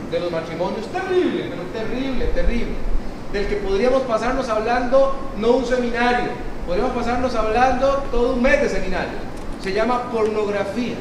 de 0.10 0.20
los 0.20 0.32
matrimonios 0.32 0.88
terrible, 0.88 1.52
pero 1.52 1.62
terrible, 1.72 2.26
terrible. 2.34 2.74
Del 3.32 3.46
que 3.46 3.58
podríamos 3.58 4.02
pasarnos 4.02 4.50
hablando 4.50 5.16
no 5.38 5.52
un 5.52 5.68
seminario, 5.68 6.32
podríamos 6.66 6.94
pasarnos 6.94 7.36
hablando 7.36 8.04
todo 8.10 8.34
un 8.34 8.42
mes 8.42 8.60
de 8.60 8.70
seminario. 8.70 9.20
Se 9.62 9.72
llama 9.72 10.12
pornografía. 10.12 10.96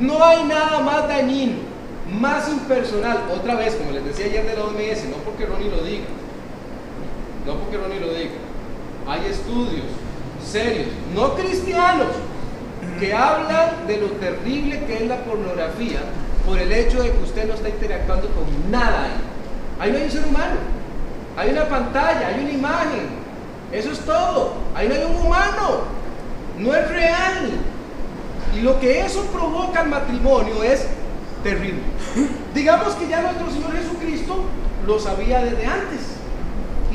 No 0.00 0.24
hay 0.24 0.44
nada 0.44 0.80
más 0.80 1.06
dañino 1.08 1.76
más 2.10 2.48
impersonal, 2.48 3.24
otra 3.34 3.56
vez, 3.56 3.74
como 3.74 3.90
les 3.90 4.04
decía 4.04 4.26
ayer 4.26 4.46
de 4.46 4.56
la 4.56 4.64
OMS, 4.64 5.04
no 5.10 5.16
porque 5.24 5.44
Ronnie 5.44 5.70
lo 5.70 5.82
diga, 5.82 6.04
no 7.46 7.54
porque 7.54 7.78
Ronnie 7.78 8.00
lo 8.00 8.12
diga, 8.12 8.32
hay 9.06 9.26
estudios 9.30 9.84
serios, 10.44 10.88
no 11.14 11.34
cristianos, 11.34 12.08
que 12.98 13.12
hablan 13.12 13.86
de 13.86 13.98
lo 13.98 14.06
terrible 14.12 14.84
que 14.84 14.96
es 14.96 15.08
la 15.08 15.18
pornografía 15.24 16.00
por 16.44 16.58
el 16.58 16.72
hecho 16.72 17.02
de 17.02 17.10
que 17.10 17.22
usted 17.22 17.46
no 17.46 17.54
está 17.54 17.68
interactuando 17.68 18.28
con 18.28 18.70
nada 18.70 19.04
ahí. 19.04 19.10
Ahí 19.78 19.92
no 19.92 19.98
hay 19.98 20.04
un 20.04 20.10
ser 20.10 20.24
humano, 20.24 20.56
hay 21.36 21.50
una 21.50 21.68
pantalla, 21.68 22.28
hay 22.28 22.42
una 22.42 22.52
imagen, 22.52 23.08
eso 23.72 23.92
es 23.92 24.00
todo, 24.00 24.54
ahí 24.74 24.88
no 24.88 24.94
hay 24.94 25.04
un 25.04 25.16
humano, 25.16 25.80
no 26.58 26.74
es 26.74 26.88
real. 26.88 27.50
Y 28.56 28.60
lo 28.60 28.80
que 28.80 29.00
eso 29.00 29.22
provoca 29.26 29.80
al 29.80 29.88
matrimonio 29.88 30.62
es 30.62 30.86
terrible. 31.42 31.82
Digamos 32.54 32.94
que 32.94 33.08
ya 33.08 33.20
nuestro 33.20 33.50
Señor 33.50 33.72
Jesucristo 33.76 34.44
lo 34.86 34.98
sabía 34.98 35.42
desde 35.42 35.66
antes 35.66 36.15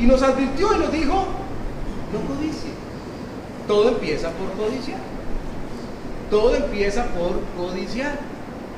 y 0.02 0.06
nos 0.08 0.24
advirtió 0.24 0.74
y 0.76 0.80
nos 0.80 0.92
dijo, 0.92 1.14
no 2.12 2.36
codicie. 2.36 2.72
Todo 3.68 3.90
empieza 3.90 4.32
por 4.32 4.52
codiciar. 4.54 4.98
Todo 6.32 6.56
empieza 6.56 7.06
por 7.06 7.40
codiciar. 7.56 8.18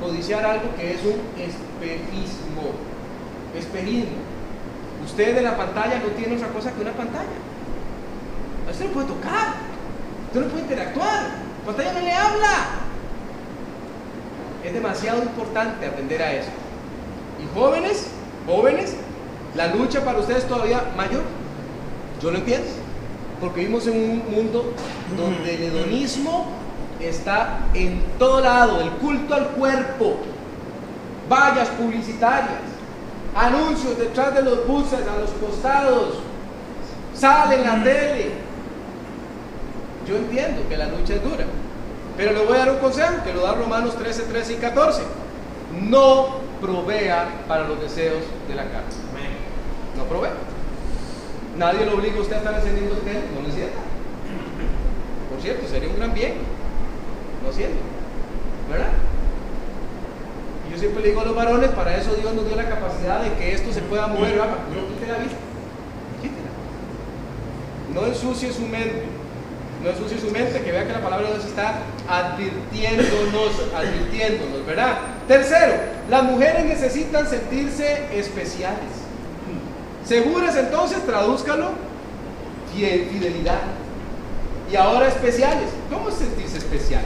Codiciar 0.02 0.46
algo 0.46 0.76
que 0.76 0.96
es 0.96 1.00
un 1.06 1.22
espejismo. 1.42 2.74
Espejismo. 3.58 4.18
Usted 5.06 5.36
de 5.36 5.42
la 5.42 5.56
pantalla 5.56 6.00
no 6.00 6.10
tiene 6.18 6.36
otra 6.36 6.50
cosa 6.50 6.74
que 6.74 6.82
una 6.82 6.92
pantalla. 6.92 7.40
Usted 8.70 8.88
no 8.88 8.92
puede 8.92 9.08
tocar. 9.08 9.54
Usted 10.28 10.42
no 10.42 10.48
puede 10.48 10.64
interactuar. 10.64 11.24
La 11.60 11.66
pantalla 11.66 11.94
no 11.94 12.00
le 12.02 12.12
habla. 12.12 12.56
Es 14.66 14.74
demasiado 14.74 15.24
importante 15.24 15.86
atender 15.86 16.22
a 16.22 16.34
eso. 16.34 16.50
Y 17.42 17.58
jóvenes, 17.58 18.08
jóvenes, 18.46 18.96
la 19.56 19.68
lucha 19.68 20.04
para 20.04 20.20
ustedes 20.20 20.48
todavía 20.48 20.82
mayor. 20.96 21.24
Yo 22.22 22.32
lo 22.32 22.38
entiendo. 22.38 22.68
Porque 23.40 23.62
vivimos 23.62 23.86
en 23.88 23.98
un 23.98 24.32
mundo 24.32 24.74
donde 25.18 25.56
el 25.56 25.64
hedonismo 25.64 26.48
está 27.00 27.60
en 27.74 28.02
todo 28.18 28.40
lado, 28.40 28.80
el 28.82 28.90
culto 28.92 29.34
al 29.34 29.48
cuerpo, 29.50 30.18
vallas 31.30 31.68
publicitarias, 31.70 32.62
anuncios 33.36 33.98
detrás 33.98 34.34
de 34.34 34.44
los 34.44 34.66
buses, 34.66 35.00
a 35.02 35.20
los 35.20 35.30
costados, 35.32 36.20
sale 37.14 37.56
en 37.56 37.64
la 37.64 37.84
tele. 37.84 38.32
Yo 40.08 40.18
entiendo 40.18 40.62
que 40.70 40.78
la 40.78 40.88
lucha 40.88 41.16
es 41.16 41.24
dura, 41.24 41.46
pero 42.16 42.34
le 42.34 42.46
voy 42.46 42.56
a 42.56 42.60
dar 42.60 42.72
un 42.72 42.78
consejo 42.78 43.24
que 43.26 43.34
lo 43.34 43.42
da 43.42 43.54
Romanos 43.56 43.98
13, 43.98 44.24
13 44.24 44.54
y 44.54 44.56
14. 44.58 45.02
No 45.82 46.28
provea 46.62 47.28
para 47.48 47.68
los 47.68 47.82
deseos 47.82 48.24
de 48.48 48.56
la 48.56 48.64
carne. 48.64 49.13
No 50.04 50.10
provea. 50.10 50.34
Nadie 51.58 51.86
lo 51.86 51.96
obliga 51.96 52.18
a 52.18 52.22
usted 52.22 52.36
a 52.36 52.40
estar 52.40 52.56
encendiendo 52.56 52.96
tele, 52.98 53.22
no 53.34 53.42
lo 53.42 53.48
encienda. 53.48 53.80
Por 55.30 55.42
cierto, 55.42 55.68
sería 55.68 55.90
un 55.90 55.96
gran 55.96 56.14
bien. 56.14 56.34
No 57.46 57.54
siento. 57.54 57.78
¿Verdad? 58.70 58.90
Y 60.68 60.72
yo 60.74 60.78
siempre 60.78 61.02
le 61.04 61.10
digo 61.10 61.22
a 61.22 61.26
los 61.26 61.36
varones, 61.36 61.70
para 61.72 61.96
eso 61.96 62.16
Dios 62.16 62.34
nos 62.34 62.46
dio 62.48 62.56
la 62.56 62.68
capacidad 62.68 63.22
de 63.22 63.34
que 63.34 63.54
esto 63.54 63.72
se 63.72 63.82
pueda 63.82 64.08
mover. 64.08 64.36
No 64.36 64.88
quite 64.88 65.12
la 65.12 65.20
vista. 65.20 65.38
No 67.94 68.06
ensucie 68.08 68.52
su 68.52 68.64
mente 68.64 69.04
no 69.84 69.90
ensucie 69.90 70.18
su 70.18 70.32
mente, 70.32 70.62
que 70.62 70.72
vea 70.72 70.88
que 70.88 70.94
la 70.94 71.02
palabra 71.02 71.28
de 71.28 71.34
Dios 71.34 71.46
está 71.46 71.82
advirtiéndonos, 72.08 73.52
advirtiéndonos, 73.76 74.66
¿verdad? 74.66 74.98
Tercero, 75.28 75.74
las 76.10 76.24
mujeres 76.24 76.66
necesitan 76.66 77.30
sentirse 77.30 78.08
especiales. 78.18 79.03
Seguras 80.08 80.56
entonces, 80.58 81.06
tradúzcalo, 81.06 81.72
fidelidad. 82.74 83.62
Y 84.72 84.76
ahora 84.76 85.08
especiales. 85.08 85.70
¿Cómo 85.92 86.10
sentirse 86.12 86.58
especial? 86.58 87.04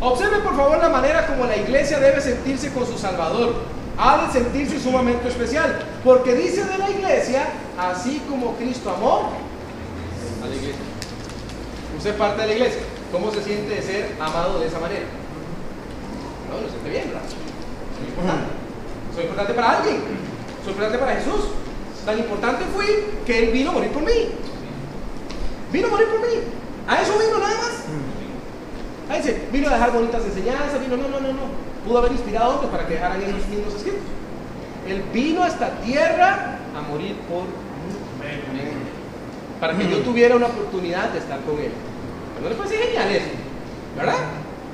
Observe 0.00 0.38
por 0.38 0.56
favor 0.56 0.78
la 0.78 0.88
manera 0.88 1.26
como 1.26 1.44
la 1.44 1.56
iglesia 1.56 1.98
debe 1.98 2.20
sentirse 2.20 2.72
con 2.72 2.86
su 2.86 2.98
Salvador. 2.98 3.54
Ha 3.96 4.26
de 4.26 4.32
sentirse 4.32 4.80
sumamente 4.80 5.28
especial. 5.28 5.78
Porque 6.04 6.34
dice 6.34 6.64
de 6.64 6.78
la 6.78 6.90
iglesia, 6.90 7.46
así 7.78 8.22
como 8.28 8.54
Cristo 8.56 8.90
amó 8.90 9.30
a 10.42 10.46
la 10.46 10.54
iglesia. 10.54 10.82
Usted 11.96 12.16
parte 12.16 12.42
de 12.42 12.48
la 12.48 12.54
iglesia. 12.54 12.80
¿Cómo 13.10 13.30
se 13.30 13.42
siente 13.42 13.74
de 13.74 13.82
ser 13.82 14.12
amado 14.20 14.60
de 14.60 14.66
esa 14.66 14.78
manera? 14.78 15.06
No, 16.50 16.60
lo 16.60 16.68
siente 16.68 16.90
bien, 16.90 17.04
¿verdad? 17.08 17.22
Soy 17.96 18.08
importante. 18.08 18.46
Soy 19.14 19.24
importante 19.24 19.54
para 19.54 19.78
alguien. 19.78 19.96
Soy 20.62 20.72
importante 20.72 20.98
para 20.98 21.14
Jesús. 21.14 21.44
Tan 22.08 22.18
importante 22.18 22.64
fui 22.74 22.86
que 23.26 23.38
Él 23.38 23.52
vino 23.52 23.68
a 23.68 23.74
morir 23.74 23.90
por 23.90 24.02
mí. 24.02 24.30
Vino 25.70 25.88
a 25.88 25.90
morir 25.90 26.08
por 26.08 26.20
mí. 26.20 26.38
A 26.88 27.02
eso 27.02 27.18
vino 27.18 27.38
nada 27.38 27.54
más. 27.54 27.84
Ahí 29.10 29.20
dice, 29.20 29.42
vino 29.52 29.68
a 29.68 29.74
dejar 29.74 29.92
bonitas 29.92 30.24
enseñanzas, 30.24 30.80
vino, 30.80 30.96
no, 30.96 31.06
no, 31.06 31.20
no, 31.20 31.28
no. 31.28 31.42
Pudo 31.86 31.98
haber 31.98 32.12
inspirado 32.12 32.52
a 32.52 32.56
otros 32.56 32.70
para 32.70 32.86
que 32.86 32.94
dejaran 32.94 33.20
esos 33.20 33.46
mismos 33.48 33.74
escritos. 33.74 34.00
Él 34.88 35.02
vino 35.12 35.42
a 35.42 35.48
esta 35.48 35.70
tierra 35.82 36.56
a 36.74 36.80
morir 36.90 37.14
por 37.28 37.42
mí. 37.42 37.50
Para 39.60 39.76
que 39.76 39.90
yo 39.90 39.98
tuviera 39.98 40.34
una 40.34 40.46
oportunidad 40.46 41.10
de 41.10 41.18
estar 41.18 41.40
con 41.40 41.58
Él. 41.58 41.72
¿No 42.42 42.48
les 42.48 42.56
parece 42.56 42.78
genial 42.78 43.10
eso? 43.10 43.28
¿Verdad? 43.98 44.16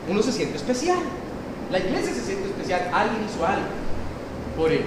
Uno 0.09 0.23
se 0.23 0.31
siente 0.31 0.55
especial. 0.55 1.01
La 1.73 1.81
iglesia 1.81 2.15
se 2.15 2.21
siente 2.21 2.47
especial. 2.47 2.91
Alguien 2.93 3.25
hizo 3.29 3.45
algo 3.45 3.67
por 4.57 4.71
él. 4.71 4.85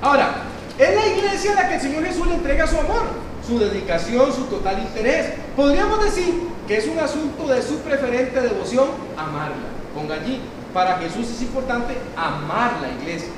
Ahora, 0.00 0.44
es 0.80 0.94
la 0.94 1.06
iglesia 1.06 1.52
a 1.52 1.54
la 1.56 1.68
que 1.68 1.74
el 1.74 1.80
Señor 1.80 2.04
Jesús 2.04 2.26
le 2.26 2.34
entrega 2.34 2.66
su 2.66 2.78
amor, 2.78 3.02
su 3.46 3.58
dedicación, 3.58 4.32
su 4.32 4.44
total 4.44 4.78
interés. 4.78 5.34
Podríamos 5.54 6.02
decir 6.02 6.48
que 6.66 6.78
es 6.78 6.86
un 6.86 6.98
asunto 6.98 7.46
de 7.48 7.62
su 7.62 7.80
preferente 7.80 8.40
devoción 8.40 8.88
amarla. 9.16 9.56
Ponga 9.94 10.14
allí. 10.14 10.40
Para 10.72 10.98
Jesús 10.98 11.28
es 11.28 11.42
importante 11.42 11.94
amar 12.16 12.78
la 12.80 12.88
iglesia. 12.90 13.28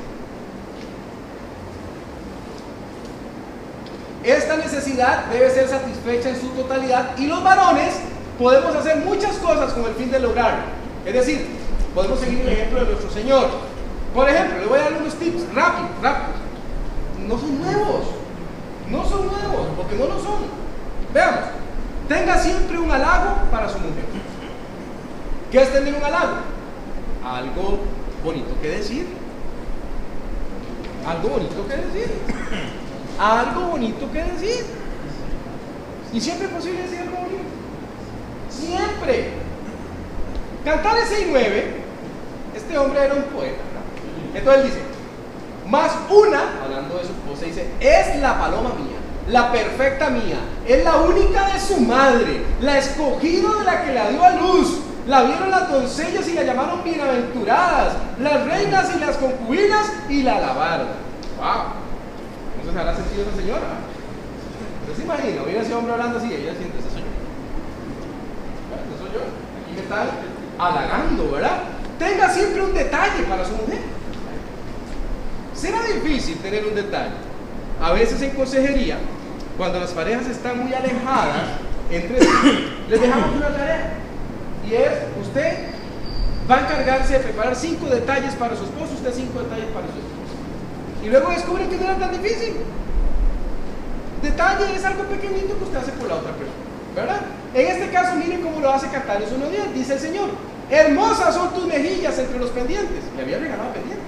Esta 4.22 4.56
necesidad 4.56 5.24
debe 5.26 5.50
ser 5.50 5.66
satisfecha 5.66 6.28
en 6.28 6.40
su 6.40 6.48
totalidad 6.50 7.18
y 7.18 7.26
los 7.26 7.42
varones 7.42 7.94
podemos 8.38 8.76
hacer 8.76 8.98
muchas 8.98 9.36
cosas 9.38 9.72
con 9.72 9.84
el 9.86 9.94
fin 9.94 10.12
de 10.12 10.20
lograrlo. 10.20 10.62
Es 11.04 11.12
decir, 11.12 11.46
podemos 11.92 12.20
seguir 12.20 12.40
el 12.42 12.50
ejemplo 12.50 12.80
de 12.80 12.86
nuestro 12.86 13.10
Señor. 13.10 13.48
Por 14.14 14.28
ejemplo, 14.28 14.60
le 14.60 14.66
voy 14.66 14.78
a 14.78 14.82
dar 14.82 14.92
unos 15.00 15.14
tips 15.14 15.42
rápidos, 15.54 15.90
rápidos. 16.00 16.41
No 17.28 17.38
son 17.38 17.60
nuevos, 17.60 18.04
no 18.90 19.04
son 19.04 19.26
nuevos, 19.26 19.66
porque 19.76 19.96
no 19.96 20.06
lo 20.06 20.18
son. 20.18 20.42
Veamos, 21.14 21.40
tenga 22.08 22.38
siempre 22.38 22.78
un 22.78 22.90
halago 22.90 23.50
para 23.50 23.68
su 23.68 23.78
mujer. 23.78 24.04
¿Qué 25.50 25.62
es 25.62 25.72
tener 25.72 25.94
un 25.94 26.02
halago? 26.02 26.36
Algo 27.24 27.78
bonito 28.24 28.60
que 28.60 28.68
decir. 28.68 29.06
Algo 31.06 31.28
bonito 31.28 31.68
que 31.68 31.76
decir. 31.76 32.12
Algo 33.18 33.60
bonito 33.68 34.12
que 34.12 34.22
decir. 34.24 34.66
Y 36.12 36.20
siempre 36.20 36.46
es 36.46 36.52
posible 36.52 36.82
decir 36.82 37.00
algo 37.00 37.16
bonito. 37.16 37.42
Siempre. 38.50 39.30
Cantar 40.64 40.96
ese 40.98 41.22
y 41.22 41.30
9, 41.30 41.74
este 42.54 42.78
hombre 42.78 43.04
era 43.04 43.14
un 43.14 43.24
poeta. 43.24 43.62
Entonces 44.34 44.62
él 44.62 44.70
dice, 44.70 44.80
más 45.72 45.90
una, 46.10 46.60
hablando 46.62 46.98
de 46.98 47.04
su 47.04 47.12
esposa, 47.12 47.46
dice, 47.46 47.66
es 47.80 48.20
la 48.20 48.38
paloma 48.38 48.74
mía, 48.74 48.98
la 49.26 49.50
perfecta 49.50 50.10
mía, 50.10 50.36
es 50.68 50.84
la 50.84 50.98
única 50.98 51.48
de 51.48 51.58
su 51.58 51.80
madre, 51.80 52.44
la 52.60 52.76
escogida 52.76 53.48
de 53.58 53.64
la 53.64 53.82
que 53.82 53.94
la 53.94 54.10
dio 54.10 54.22
a 54.22 54.30
luz. 54.34 54.80
La 55.08 55.24
vieron 55.24 55.50
las 55.50 55.68
doncellas 55.68 56.28
y 56.28 56.34
la 56.34 56.44
llamaron 56.44 56.84
bienaventuradas, 56.84 57.94
las 58.20 58.44
reinas 58.44 58.88
y 58.94 59.00
las 59.00 59.16
concubinas 59.16 59.90
y 60.08 60.22
la 60.22 60.36
alabaron. 60.36 60.86
¡Wow! 61.38 61.64
¿Cómo 62.60 62.72
se 62.72 62.78
habrá 62.78 62.94
sentido 62.94 63.22
esa 63.22 63.36
señora? 63.36 63.82
¿Usted 64.82 64.96
se 64.96 65.02
imagina? 65.02 65.42
Hubiera 65.42 65.62
ese 65.62 65.74
hombre 65.74 65.94
hablando 65.94 66.18
así, 66.18 66.26
ella 66.32 66.54
siente, 66.54 66.78
ese 66.78 66.90
soy 66.90 67.00
yo. 67.00 67.08
Ese 68.78 69.02
soy 69.02 69.10
yo. 69.12 69.22
Aquí 69.26 69.72
me 69.74 69.80
están 69.80 70.06
halagando, 70.56 71.32
¿verdad? 71.32 71.62
Tenga 71.98 72.28
siempre 72.28 72.62
un 72.62 72.72
detalle 72.72 73.24
para 73.24 73.44
su 73.44 73.52
mujer. 73.56 73.91
Será 75.62 75.80
difícil 75.84 76.38
tener 76.38 76.66
un 76.66 76.74
detalle. 76.74 77.14
A 77.80 77.92
veces 77.92 78.20
en 78.20 78.30
consejería, 78.30 78.98
cuando 79.56 79.78
las 79.78 79.92
parejas 79.92 80.26
están 80.26 80.58
muy 80.58 80.74
alejadas 80.74 81.50
entre 81.88 82.20
sí, 82.20 82.68
les 82.88 83.00
dejamos 83.00 83.36
una 83.36 83.46
tarea. 83.46 83.92
Y 84.68 84.74
es, 84.74 84.90
usted 85.20 85.58
va 86.50 86.56
a 86.56 86.60
encargarse 86.62 87.12
de 87.12 87.20
preparar 87.20 87.54
cinco 87.54 87.86
detalles 87.86 88.34
para 88.34 88.56
su 88.56 88.64
esposo, 88.64 88.94
usted 88.94 89.12
cinco 89.14 89.38
detalles 89.38 89.66
para 89.66 89.86
su 89.86 90.02
esposa. 90.02 90.34
Y 91.04 91.08
luego 91.10 91.30
descubre 91.30 91.68
que 91.68 91.76
no 91.76 91.84
era 91.84 91.96
tan 91.96 92.10
difícil. 92.10 92.56
Detalle 94.20 94.74
es 94.74 94.84
algo 94.84 95.04
pequeñito 95.04 95.56
que 95.58 95.64
usted 95.64 95.76
hace 95.76 95.92
por 95.92 96.08
la 96.08 96.16
otra 96.16 96.32
persona, 96.32 96.58
¿verdad? 96.96 97.20
En 97.54 97.66
este 97.68 97.88
caso, 97.90 98.16
miren 98.16 98.42
cómo 98.42 98.58
lo 98.58 98.72
hace 98.72 98.88
Cantares 98.88 99.28
1.10, 99.30 99.74
dice 99.74 99.92
el 99.92 100.00
Señor. 100.00 100.30
Hermosas 100.68 101.36
son 101.36 101.54
tus 101.54 101.66
mejillas 101.66 102.18
entre 102.18 102.40
los 102.40 102.50
pendientes. 102.50 103.04
Le 103.16 103.22
había 103.22 103.38
regalado 103.38 103.72
pendientes. 103.72 104.01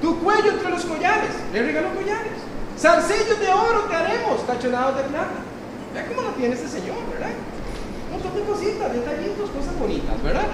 Tu 0.00 0.18
cuello 0.20 0.50
entre 0.50 0.70
los 0.70 0.84
collares. 0.84 1.30
Le 1.52 1.62
regaló 1.62 1.94
collares. 1.94 2.32
Zarcillos 2.78 3.40
de 3.40 3.48
oro 3.48 3.86
te 3.88 3.96
haremos, 3.96 4.46
tachonados 4.46 4.96
de 4.96 5.02
plata. 5.04 5.40
Vea 5.94 6.06
cómo 6.08 6.22
lo 6.22 6.28
tiene 6.30 6.54
este 6.54 6.68
Señor, 6.68 6.96
¿verdad? 7.10 7.30
Un 8.06 8.12
montón 8.12 8.34
de 8.34 8.42
cositas, 8.42 8.92
detallitos, 8.92 9.50
cosas 9.50 9.78
bonitas, 9.78 10.22
¿verdad? 10.22 10.46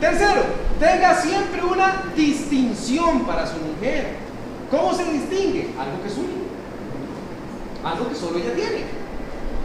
Tercero, 0.00 0.42
tenga 0.80 1.14
siempre 1.14 1.62
una 1.62 2.02
distinción 2.16 3.20
para 3.24 3.46
su 3.46 3.56
mujer. 3.58 4.16
¿Cómo 4.68 4.92
se 4.94 5.04
distingue? 5.04 5.70
Algo 5.78 6.02
que 6.02 6.08
es 6.08 6.16
único. 6.16 6.42
Algo 7.84 8.08
que 8.08 8.14
solo 8.16 8.38
ella 8.38 8.54
tiene. 8.54 8.84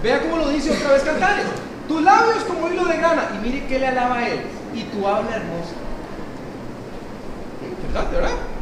Vea 0.04 0.22
cómo 0.22 0.38
lo 0.38 0.50
dice 0.50 0.72
otra 0.72 0.94
vez 0.94 1.02
Cantares. 1.02 1.46
Tus 1.88 2.02
labios 2.04 2.44
como 2.44 2.70
hilo 2.70 2.86
de 2.86 2.98
grana. 2.98 3.30
Y 3.36 3.46
mire 3.48 3.66
que 3.66 3.80
le 3.80 3.88
alaba 3.88 4.18
a 4.18 4.30
él. 4.30 4.42
Y 4.76 4.84
tu 4.84 5.08
habla 5.08 5.38
hermosa. 5.38 5.74
Interesante, 7.64 8.16
¿verdad? 8.16 8.57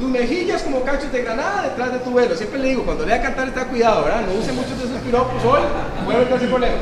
Tus 0.00 0.08
mejillas 0.08 0.62
como 0.62 0.82
cachos 0.82 1.12
de 1.12 1.22
granada 1.22 1.62
detrás 1.62 1.92
de 1.92 1.98
tu 1.98 2.14
velo. 2.14 2.34
Siempre 2.34 2.58
le 2.58 2.68
digo, 2.68 2.84
cuando 2.84 3.04
lea 3.04 3.20
cantar 3.20 3.48
está 3.48 3.66
cuidado, 3.66 4.04
¿verdad? 4.04 4.22
No 4.26 4.32
use 4.32 4.50
muchos 4.52 4.78
de 4.78 4.84
esos 4.86 4.98
piropos 5.02 5.44
hoy, 5.44 5.60
puede 6.06 6.24
haber 6.24 6.48
problemas. 6.48 6.80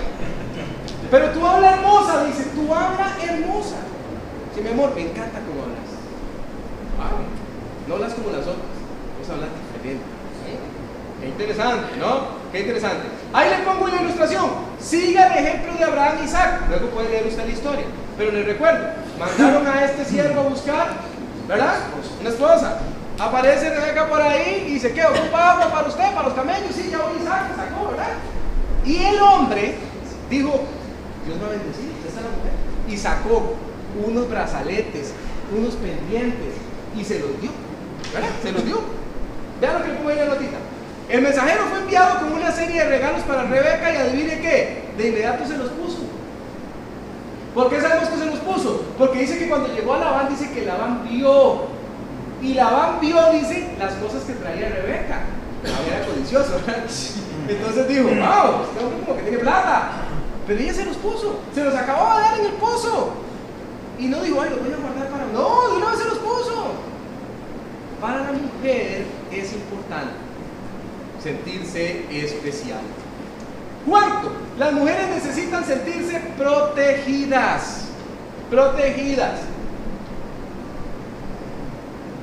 Pero 1.10 1.30
tu 1.30 1.44
habla 1.44 1.74
hermosa, 1.74 2.24
dice, 2.26 2.44
tu 2.54 2.72
habla 2.72 3.16
hermosa. 3.20 3.76
Sí, 4.54 4.60
mi 4.60 4.68
amor, 4.68 4.94
me 4.94 5.00
encanta 5.02 5.40
cómo 5.40 5.62
hablas. 5.62 5.88
No 7.88 7.94
hablas 7.94 8.14
como 8.14 8.30
las 8.30 8.42
otras, 8.42 8.70
vos 9.18 9.30
hablas 9.30 9.48
diferente. 9.74 10.04
Qué 11.20 11.26
interesante, 11.26 11.96
¿no? 11.98 12.38
Qué 12.52 12.60
interesante. 12.60 13.08
Ahí 13.32 13.50
le 13.50 13.64
pongo 13.64 13.86
una 13.86 14.00
ilustración. 14.00 14.46
Siga 14.78 15.26
el 15.26 15.44
ejemplo 15.44 15.74
de 15.74 15.84
Abraham 15.84 16.18
y 16.22 16.24
Isaac. 16.24 16.60
Luego 16.68 16.86
puede 16.90 17.08
leer 17.08 17.26
usted 17.26 17.44
la 17.44 17.50
historia. 17.50 17.84
Pero 18.16 18.30
les 18.30 18.46
recuerdo, 18.46 18.90
mandaron 19.18 19.66
a 19.66 19.84
este 19.84 20.04
siervo 20.04 20.42
a 20.42 20.44
buscar, 20.44 20.88
¿verdad? 21.48 21.78
Una 22.20 22.30
esposa. 22.30 22.78
Aparece 23.18 23.70
Rebeca 23.70 24.08
por 24.08 24.22
ahí 24.22 24.66
y 24.68 24.74
dice, 24.74 24.92
¿qué? 24.92 25.04
¿Ocupa 25.04 25.52
agua 25.52 25.70
para 25.72 25.88
usted, 25.88 26.14
para 26.14 26.28
los 26.28 26.34
camellos? 26.34 26.72
Sí, 26.72 26.88
ya 26.90 26.98
voy 26.98 27.20
Isaac, 27.20 27.48
sacó, 27.56 27.90
¿verdad? 27.90 28.12
Y 28.84 28.96
el 28.96 29.20
hombre 29.20 29.74
dijo, 30.30 30.60
Dios 31.26 31.38
me 31.38 31.46
ha 31.46 31.48
bendecido, 31.48 31.92
esta 32.06 32.20
es 32.20 32.26
la 32.26 32.30
mujer. 32.30 32.52
Y 32.88 32.96
sacó 32.96 33.54
unos 34.06 34.30
brazaletes, 34.30 35.12
unos 35.56 35.74
pendientes 35.74 36.54
y 36.96 37.04
se 37.04 37.18
los 37.18 37.40
dio, 37.40 37.50
¿verdad? 38.14 38.30
Se 38.40 38.52
los 38.52 38.64
dio. 38.64 38.80
Vean 39.60 39.74
lo 39.74 39.84
que 39.84 40.12
ahí 40.12 40.18
en 40.18 40.28
la 40.28 40.34
notita. 40.34 40.58
El 41.08 41.22
mensajero 41.22 41.64
fue 41.70 41.80
enviado 41.80 42.20
con 42.20 42.32
una 42.34 42.52
serie 42.52 42.84
de 42.84 42.88
regalos 42.88 43.22
para 43.22 43.44
Rebeca 43.44 43.92
y 43.92 43.96
adivine 43.96 44.40
qué, 44.40 44.84
de 44.96 45.08
inmediato 45.08 45.44
se 45.44 45.56
los 45.56 45.70
puso. 45.70 45.98
¿Por 47.54 47.70
qué 47.70 47.80
sabemos 47.80 48.08
que 48.10 48.18
se 48.18 48.26
los 48.26 48.38
puso? 48.38 48.84
Porque 48.96 49.20
dice 49.20 49.38
que 49.38 49.48
cuando 49.48 49.74
llegó 49.74 49.94
a 49.94 49.98
Labán, 49.98 50.28
dice 50.28 50.52
que 50.52 50.64
Labán 50.64 51.02
vio. 51.08 51.77
Y 52.42 52.54
Labán 52.54 53.00
vio, 53.00 53.32
dice, 53.32 53.68
las 53.78 53.94
cosas 53.94 54.22
que 54.22 54.34
traía 54.34 54.68
Rebeca. 54.68 55.22
Era 55.64 56.06
codicioso. 56.06 56.60
Entonces 57.48 57.88
dijo, 57.88 58.04
wow, 58.04 58.62
este 58.62 58.84
hombre 58.84 59.00
como 59.04 59.16
que 59.16 59.22
tiene 59.22 59.38
plata. 59.38 59.90
Pero 60.46 60.60
ella 60.60 60.74
se 60.74 60.84
los 60.84 60.96
puso, 60.96 61.40
se 61.54 61.64
los 61.64 61.74
acababa 61.74 62.16
de 62.16 62.22
dar 62.22 62.40
en 62.40 62.46
el 62.46 62.52
pozo. 62.52 63.12
Y 63.98 64.06
no 64.06 64.22
dijo, 64.22 64.40
ay, 64.40 64.50
los 64.50 64.60
voy 64.60 64.72
a 64.72 64.76
guardar 64.76 65.08
para. 65.08 65.26
No, 65.26 65.70
de 65.70 65.76
una 65.76 65.90
vez 65.90 65.98
se 65.98 66.08
los 66.08 66.18
puso. 66.18 66.72
Para 68.00 68.20
la 68.20 68.32
mujer 68.32 69.04
es 69.32 69.52
importante 69.52 70.12
sentirse 71.22 72.04
especial. 72.10 72.80
Cuarto, 73.86 74.32
las 74.58 74.72
mujeres 74.72 75.08
necesitan 75.10 75.64
sentirse 75.64 76.20
protegidas. 76.36 77.88
Protegidas. 78.50 79.40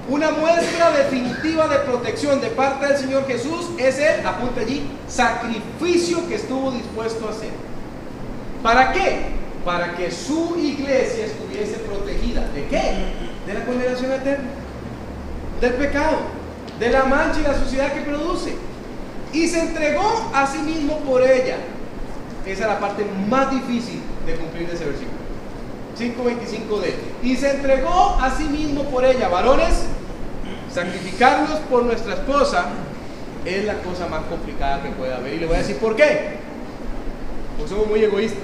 Una 0.08 0.32
muestra 0.32 0.92
definitiva 0.92 1.68
de 1.68 1.78
protección 1.80 2.40
de 2.40 2.48
parte 2.48 2.86
del 2.86 2.98
Señor 2.98 3.26
Jesús 3.26 3.72
es 3.78 3.98
el, 3.98 4.26
apunte 4.26 4.62
allí, 4.62 4.88
sacrificio 5.08 6.28
que 6.28 6.36
estuvo 6.36 6.72
dispuesto 6.72 7.28
a 7.28 7.32
hacer. 7.32 7.50
¿Para 8.62 8.94
qué? 8.94 9.28
Para 9.64 9.96
que 9.96 10.12
su 10.12 10.58
iglesia 10.60 11.26
estuviese 11.26 11.78
protegida. 11.80 12.42
¿De 12.54 12.68
qué? 12.68 13.14
De 13.48 13.54
la 13.54 13.66
condenación 13.66 14.12
eterna. 14.12 14.50
Del 15.60 15.74
pecado. 15.74 16.18
De 16.80 16.90
la 16.90 17.06
mancha 17.06 17.40
y 17.40 17.44
la 17.44 17.58
suciedad 17.58 17.92
que 17.94 18.02
produce 18.02 18.54
y 19.36 19.48
se 19.48 19.60
entregó 19.60 20.30
a 20.34 20.48
sí 20.48 20.60
mismo 20.60 21.00
por 21.00 21.22
ella. 21.22 21.58
Esa 22.46 22.62
es 22.62 22.68
la 22.68 22.80
parte 22.80 23.06
más 23.28 23.52
difícil 23.52 24.02
de 24.26 24.36
cumplir 24.36 24.68
de 24.68 24.76
ese 24.76 24.86
versículo. 24.86 25.26
5.25d. 26.00 26.94
Y 27.24 27.36
se 27.36 27.52
entregó 27.52 28.18
a 28.22 28.32
sí 28.32 28.44
mismo 28.46 28.84
por 28.86 29.04
ella. 29.04 29.28
Varones, 29.28 29.84
sacrificarnos 30.76 31.58
por 31.70 31.84
nuestra 31.84 32.16
esposa 32.16 32.66
es 33.46 33.64
la 33.64 33.76
cosa 33.76 34.08
más 34.08 34.24
complicada 34.26 34.84
que 34.84 34.90
puede 34.90 35.14
haber. 35.14 35.34
Y 35.34 35.40
le 35.40 35.46
voy 35.46 35.56
a 35.56 35.60
decir 35.60 35.78
por 35.78 35.96
qué. 35.96 36.38
Porque 37.58 37.70
somos 37.70 37.88
muy 37.88 38.04
egoístas. 38.04 38.44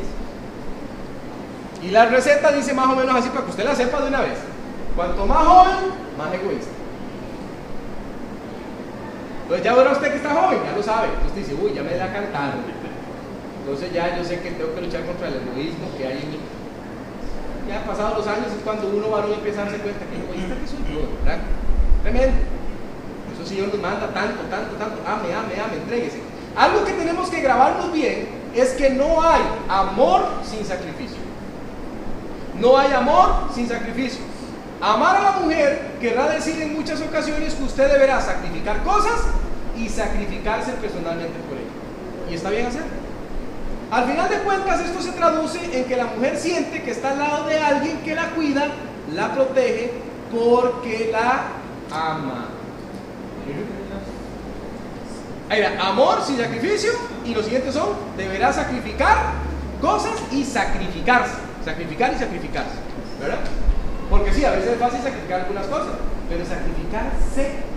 Y 1.83 1.89
la 1.89 2.05
receta 2.05 2.51
dice 2.53 2.73
más 2.73 2.87
o 2.87 2.95
menos 2.95 3.13
así 3.15 3.29
para 3.29 3.43
que 3.43 3.51
usted 3.51 3.65
la 3.65 3.75
sepa 3.75 3.99
de 4.01 4.07
una 4.07 4.21
vez. 4.21 4.37
Cuanto 4.95 5.25
más 5.25 5.45
joven, 5.45 5.75
más 6.17 6.33
egoísta. 6.33 6.71
Entonces 9.43 9.65
ya 9.65 9.75
verá 9.75 9.91
usted 9.91 10.09
que 10.09 10.15
está 10.15 10.29
joven, 10.29 10.59
ya 10.63 10.77
lo 10.77 10.83
sabe. 10.83 11.07
Entonces 11.07 11.35
dice, 11.35 11.61
uy, 11.61 11.73
ya 11.73 11.83
me 11.83 11.97
da 11.97 12.13
cantando. 12.13 12.63
Entonces 13.59 13.91
ya 13.91 14.15
yo 14.15 14.23
sé 14.23 14.39
que 14.39 14.51
tengo 14.51 14.73
que 14.73 14.81
luchar 14.81 15.05
contra 15.05 15.27
el 15.27 15.35
egoísmo 15.35 15.89
que 15.97 16.07
hay 16.07 16.21
en 16.21 16.31
mí. 16.31 16.39
Ya 17.67 17.83
pasados 17.83 18.19
los 18.19 18.27
años 18.27 18.47
es 18.47 18.63
cuando 18.63 18.87
uno 18.87 19.09
varón 19.09 19.33
empieza 19.33 19.61
a 19.61 19.65
darse 19.65 19.79
cuenta 19.79 20.05
que 20.05 20.15
egoísta 20.15 20.55
que 20.55 20.67
soy 20.67 20.95
yo, 20.95 21.09
¿verdad? 21.25 21.41
Tremendo. 22.03 22.37
Eso 23.33 23.45
Señor 23.47 23.67
nos 23.69 23.79
manda 23.79 24.07
tanto, 24.13 24.41
tanto, 24.49 24.75
tanto. 24.75 25.01
Ame, 25.07 25.33
ame, 25.33 25.61
ame, 25.61 25.75
entréguese. 25.77 26.19
Algo 26.55 26.83
que 26.83 26.93
tenemos 26.93 27.29
que 27.29 27.41
grabarnos 27.41 27.91
bien 27.93 28.27
es 28.55 28.71
que 28.71 28.89
no 28.89 29.21
hay 29.21 29.41
amor 29.69 30.21
sin 30.43 30.65
sacrificio. 30.65 31.17
No 32.59 32.77
hay 32.77 32.91
amor 32.91 33.49
sin 33.53 33.67
sacrificio. 33.67 34.21
Amar 34.81 35.15
a 35.15 35.21
la 35.21 35.31
mujer 35.33 35.91
querrá 36.01 36.27
decir 36.27 36.61
en 36.61 36.73
muchas 36.73 37.01
ocasiones 37.01 37.53
que 37.53 37.63
usted 37.63 37.91
deberá 37.91 38.19
sacrificar 38.19 38.83
cosas 38.83 39.21
y 39.77 39.87
sacrificarse 39.87 40.71
personalmente 40.73 41.37
por 41.47 41.57
ella. 41.57 42.31
y 42.31 42.35
está 42.35 42.49
bien 42.49 42.65
hacerlo. 42.65 42.87
Al 43.91 44.05
final 44.05 44.29
de 44.29 44.37
cuentas, 44.39 44.79
esto 44.79 45.01
se 45.01 45.11
traduce 45.11 45.59
en 45.77 45.85
que 45.85 45.97
la 45.97 46.05
mujer 46.05 46.37
siente 46.37 46.81
que 46.81 46.91
está 46.91 47.11
al 47.11 47.19
lado 47.19 47.45
de 47.45 47.57
alguien 47.57 47.97
que 47.99 48.15
la 48.15 48.29
cuida, 48.31 48.67
la 49.13 49.33
protege, 49.33 49.91
porque 50.31 51.09
la 51.11 51.60
ama. 51.91 52.47
Ahí 55.49 55.63
amor 55.63 56.21
sin 56.25 56.37
sacrificio, 56.37 56.91
y 57.25 57.33
los 57.33 57.43
siguientes 57.43 57.73
son, 57.73 57.89
deberá 58.15 58.53
sacrificar 58.53 59.17
cosas 59.81 60.13
y 60.31 60.43
sacrificarse. 60.45 61.35
Sacrificar 61.65 62.13
y 62.13 62.19
sacrificarse. 62.19 62.75
¿Verdad? 63.19 63.39
Porque 64.09 64.33
sí, 64.33 64.45
a 64.45 64.51
veces 64.51 64.71
es 64.71 64.79
fácil 64.79 65.01
sacrificar 65.01 65.41
algunas 65.41 65.67
cosas, 65.67 65.93
pero 66.29 66.45
sacrificarse 66.45 67.71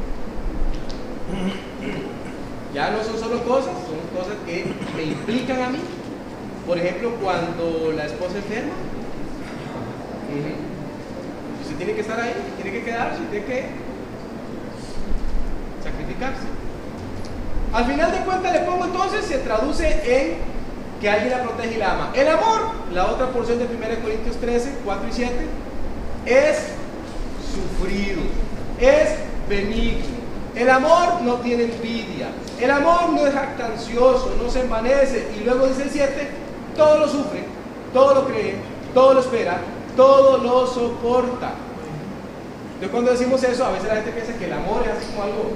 ya 2.73 2.91
no 2.91 3.03
son 3.05 3.19
solo 3.19 3.43
cosas, 3.45 3.73
son 3.87 4.01
cosas 4.17 4.37
que 4.47 4.67
me 4.97 5.03
implican 5.05 5.63
a 5.63 5.69
mí. 5.71 5.79
Por 6.67 6.79
ejemplo, 6.79 7.15
cuando 7.23 7.93
la 7.95 8.07
esposa 8.07 8.37
enferma, 8.37 8.73
usted 11.63 11.77
tiene 11.77 11.95
que 11.95 12.01
estar 12.01 12.21
ahí, 12.21 12.35
tiene 12.61 12.79
que 12.79 12.85
quedarse, 12.85 13.21
tiene 13.31 13.47
que 13.47 13.67
Al 17.73 17.85
final 17.87 18.13
de 18.13 18.19
cuentas 18.19 18.53
le 18.53 18.61
pongo 18.61 18.85
entonces, 18.85 19.25
se 19.25 19.39
traduce 19.39 19.87
en 20.05 20.35
que 21.01 21.11
alguien 21.11 21.31
la 21.31 21.43
protege 21.43 21.75
y 21.75 21.79
la 21.79 21.93
ama. 21.93 22.13
El 22.15 22.29
amor, 22.29 22.71
la 22.93 23.07
otra 23.07 23.29
porción 23.29 23.59
de 23.59 23.65
1 23.65 24.03
Corintios 24.03 24.37
13, 24.37 24.77
4 24.85 25.09
y 25.09 25.13
7, 25.13 25.35
es 26.27 26.59
sufrido, 27.53 28.23
es 28.81 29.17
benigno. 29.49 30.15
El 30.55 30.71
amor 30.71 31.21
no 31.23 31.35
tiene 31.37 31.65
envidia, 31.65 32.29
el 32.61 32.71
amor 32.71 33.09
no 33.11 33.27
es 33.27 33.35
jactancioso, 33.35 34.37
no 34.41 34.49
se 34.49 34.61
envanece. 34.61 35.33
Y 35.37 35.45
luego 35.45 35.67
dice 35.67 35.83
el 35.83 35.91
7, 35.91 36.29
todo 36.77 36.99
lo 37.01 37.09
sufre, 37.09 37.45
todo 37.93 38.15
lo 38.15 38.27
cree, 38.27 38.55
todo 38.95 39.15
lo 39.15 39.21
espera, 39.21 39.59
todo 39.97 40.39
lo 40.39 40.67
soporta. 40.67 41.55
Entonces 42.75 42.91
cuando 42.91 43.11
decimos 43.11 43.43
eso, 43.43 43.65
a 43.65 43.73
veces 43.73 43.89
la 43.89 43.97
gente 43.97 44.13
piensa 44.13 44.33
que 44.39 44.47
el 44.47 44.53
amor 44.53 44.83
es 44.85 44.97
así 44.97 45.07
como 45.11 45.23
algo, 45.25 45.53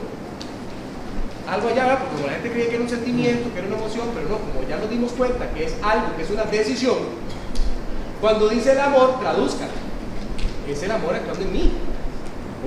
algo 1.49 1.69
allá, 1.69 1.99
porque 1.99 2.27
la 2.27 2.33
gente 2.35 2.53
cree 2.53 2.69
que 2.69 2.75
era 2.75 2.85
un 2.85 2.91
sentimiento, 2.91 3.53
que 3.53 3.59
era 3.59 3.69
una 3.69 3.79
emoción, 3.79 4.09
pero 4.15 4.29
no, 4.29 4.39
como 4.39 4.69
ya 4.69 4.77
nos 4.77 4.91
dimos 4.91 5.13
cuenta 5.13 5.51
que 5.53 5.65
es 5.65 5.75
algo, 5.83 6.15
que 6.17 6.23
es 6.23 6.31
una 6.31 6.45
decisión, 6.45 6.97
cuando 8.21 8.49
dice 8.49 8.73
el 8.73 8.81
amor, 8.81 9.19
traduzca, 9.21 9.67
es 10.69 10.83
el 10.83 10.91
amor 10.91 11.15
actuando 11.15 11.45
en 11.45 11.53
mí. 11.53 11.73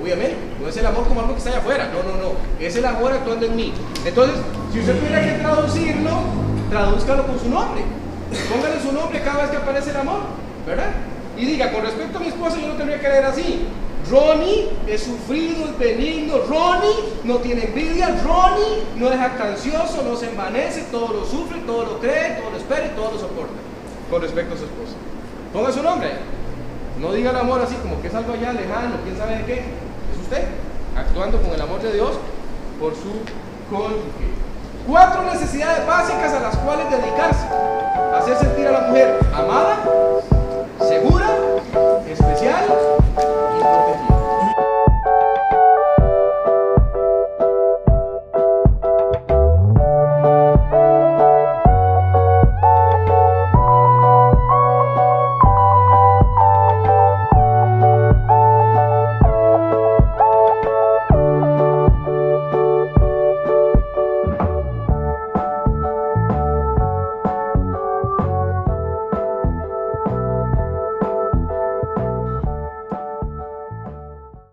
Obviamente, 0.02 0.36
no 0.60 0.68
es 0.68 0.76
el 0.76 0.86
amor 0.86 1.06
como 1.06 1.20
algo 1.20 1.34
que 1.34 1.38
está 1.38 1.50
allá 1.50 1.58
afuera, 1.58 1.90
no, 1.92 2.02
no, 2.02 2.16
no, 2.16 2.32
es 2.58 2.74
el 2.74 2.84
amor 2.84 3.12
actuando 3.12 3.46
en 3.46 3.54
mí. 3.54 3.72
Entonces, 4.04 4.36
si 4.72 4.80
usted 4.80 4.98
tuviera 4.98 5.22
que 5.22 5.38
traducirlo, 5.38 6.10
tradúzcalo 6.70 7.26
con 7.26 7.38
su 7.38 7.48
nombre. 7.50 7.82
Póngale 8.50 8.80
su 8.80 8.92
nombre 8.92 9.20
cada 9.20 9.42
vez 9.42 9.50
que 9.50 9.58
aparece 9.58 9.90
el 9.90 9.98
amor, 9.98 10.20
¿verdad? 10.66 10.90
Y 11.36 11.44
diga, 11.44 11.70
con 11.70 11.82
respecto 11.82 12.16
a 12.18 12.20
mi 12.20 12.28
esposa, 12.28 12.56
yo 12.58 12.68
no 12.68 12.74
tendría 12.74 12.98
que 12.98 13.08
leer 13.08 13.24
así. 13.26 13.66
Ronnie 14.12 14.68
es 14.86 15.04
sufrido, 15.04 15.64
es 15.64 15.78
benigno. 15.78 16.34
Ronnie 16.46 17.14
no 17.24 17.38
tiene 17.38 17.64
envidia. 17.64 18.08
Ronnie 18.22 18.84
no 18.96 19.10
es 19.10 19.18
jactancioso, 19.18 20.02
no 20.02 20.14
se 20.16 20.28
envanece. 20.28 20.82
Todo 20.92 21.14
lo 21.14 21.24
sufre, 21.24 21.60
todo 21.66 21.84
lo 21.84 21.98
cree, 21.98 22.36
todo 22.38 22.50
lo 22.50 22.58
espera 22.58 22.86
y 22.86 22.90
todo 22.90 23.12
lo 23.12 23.18
soporta. 23.18 23.54
Con 24.10 24.20
respecto 24.20 24.54
a 24.54 24.58
su 24.58 24.64
esposa. 24.64 24.92
Ponga 25.54 25.72
su 25.72 25.82
nombre. 25.82 26.10
No 27.00 27.10
diga 27.14 27.30
el 27.30 27.36
amor 27.36 27.62
así 27.62 27.74
como 27.76 28.02
que 28.02 28.08
es 28.08 28.14
algo 28.14 28.34
allá 28.34 28.52
lejano, 28.52 28.96
quién 29.02 29.16
sabe 29.16 29.38
de 29.38 29.44
qué. 29.46 29.54
Es 29.54 30.20
usted 30.22 30.44
actuando 30.94 31.40
con 31.40 31.50
el 31.50 31.60
amor 31.60 31.80
de 31.80 31.94
Dios 31.94 32.10
por 32.78 32.92
su 32.92 33.24
cónyuge. 33.74 34.28
Cuatro 34.86 35.22
necesidades 35.22 35.86
básicas 35.86 36.34
a 36.34 36.40
las 36.40 36.56
cuales 36.58 36.90
dedicarse. 36.90 37.46
Hacer 38.14 38.36
sentir 38.36 38.66
a 38.66 38.72
la 38.72 38.80
mujer 38.88 39.18
amada, 39.34 39.78
segura, 40.86 41.30
especial 42.06 42.91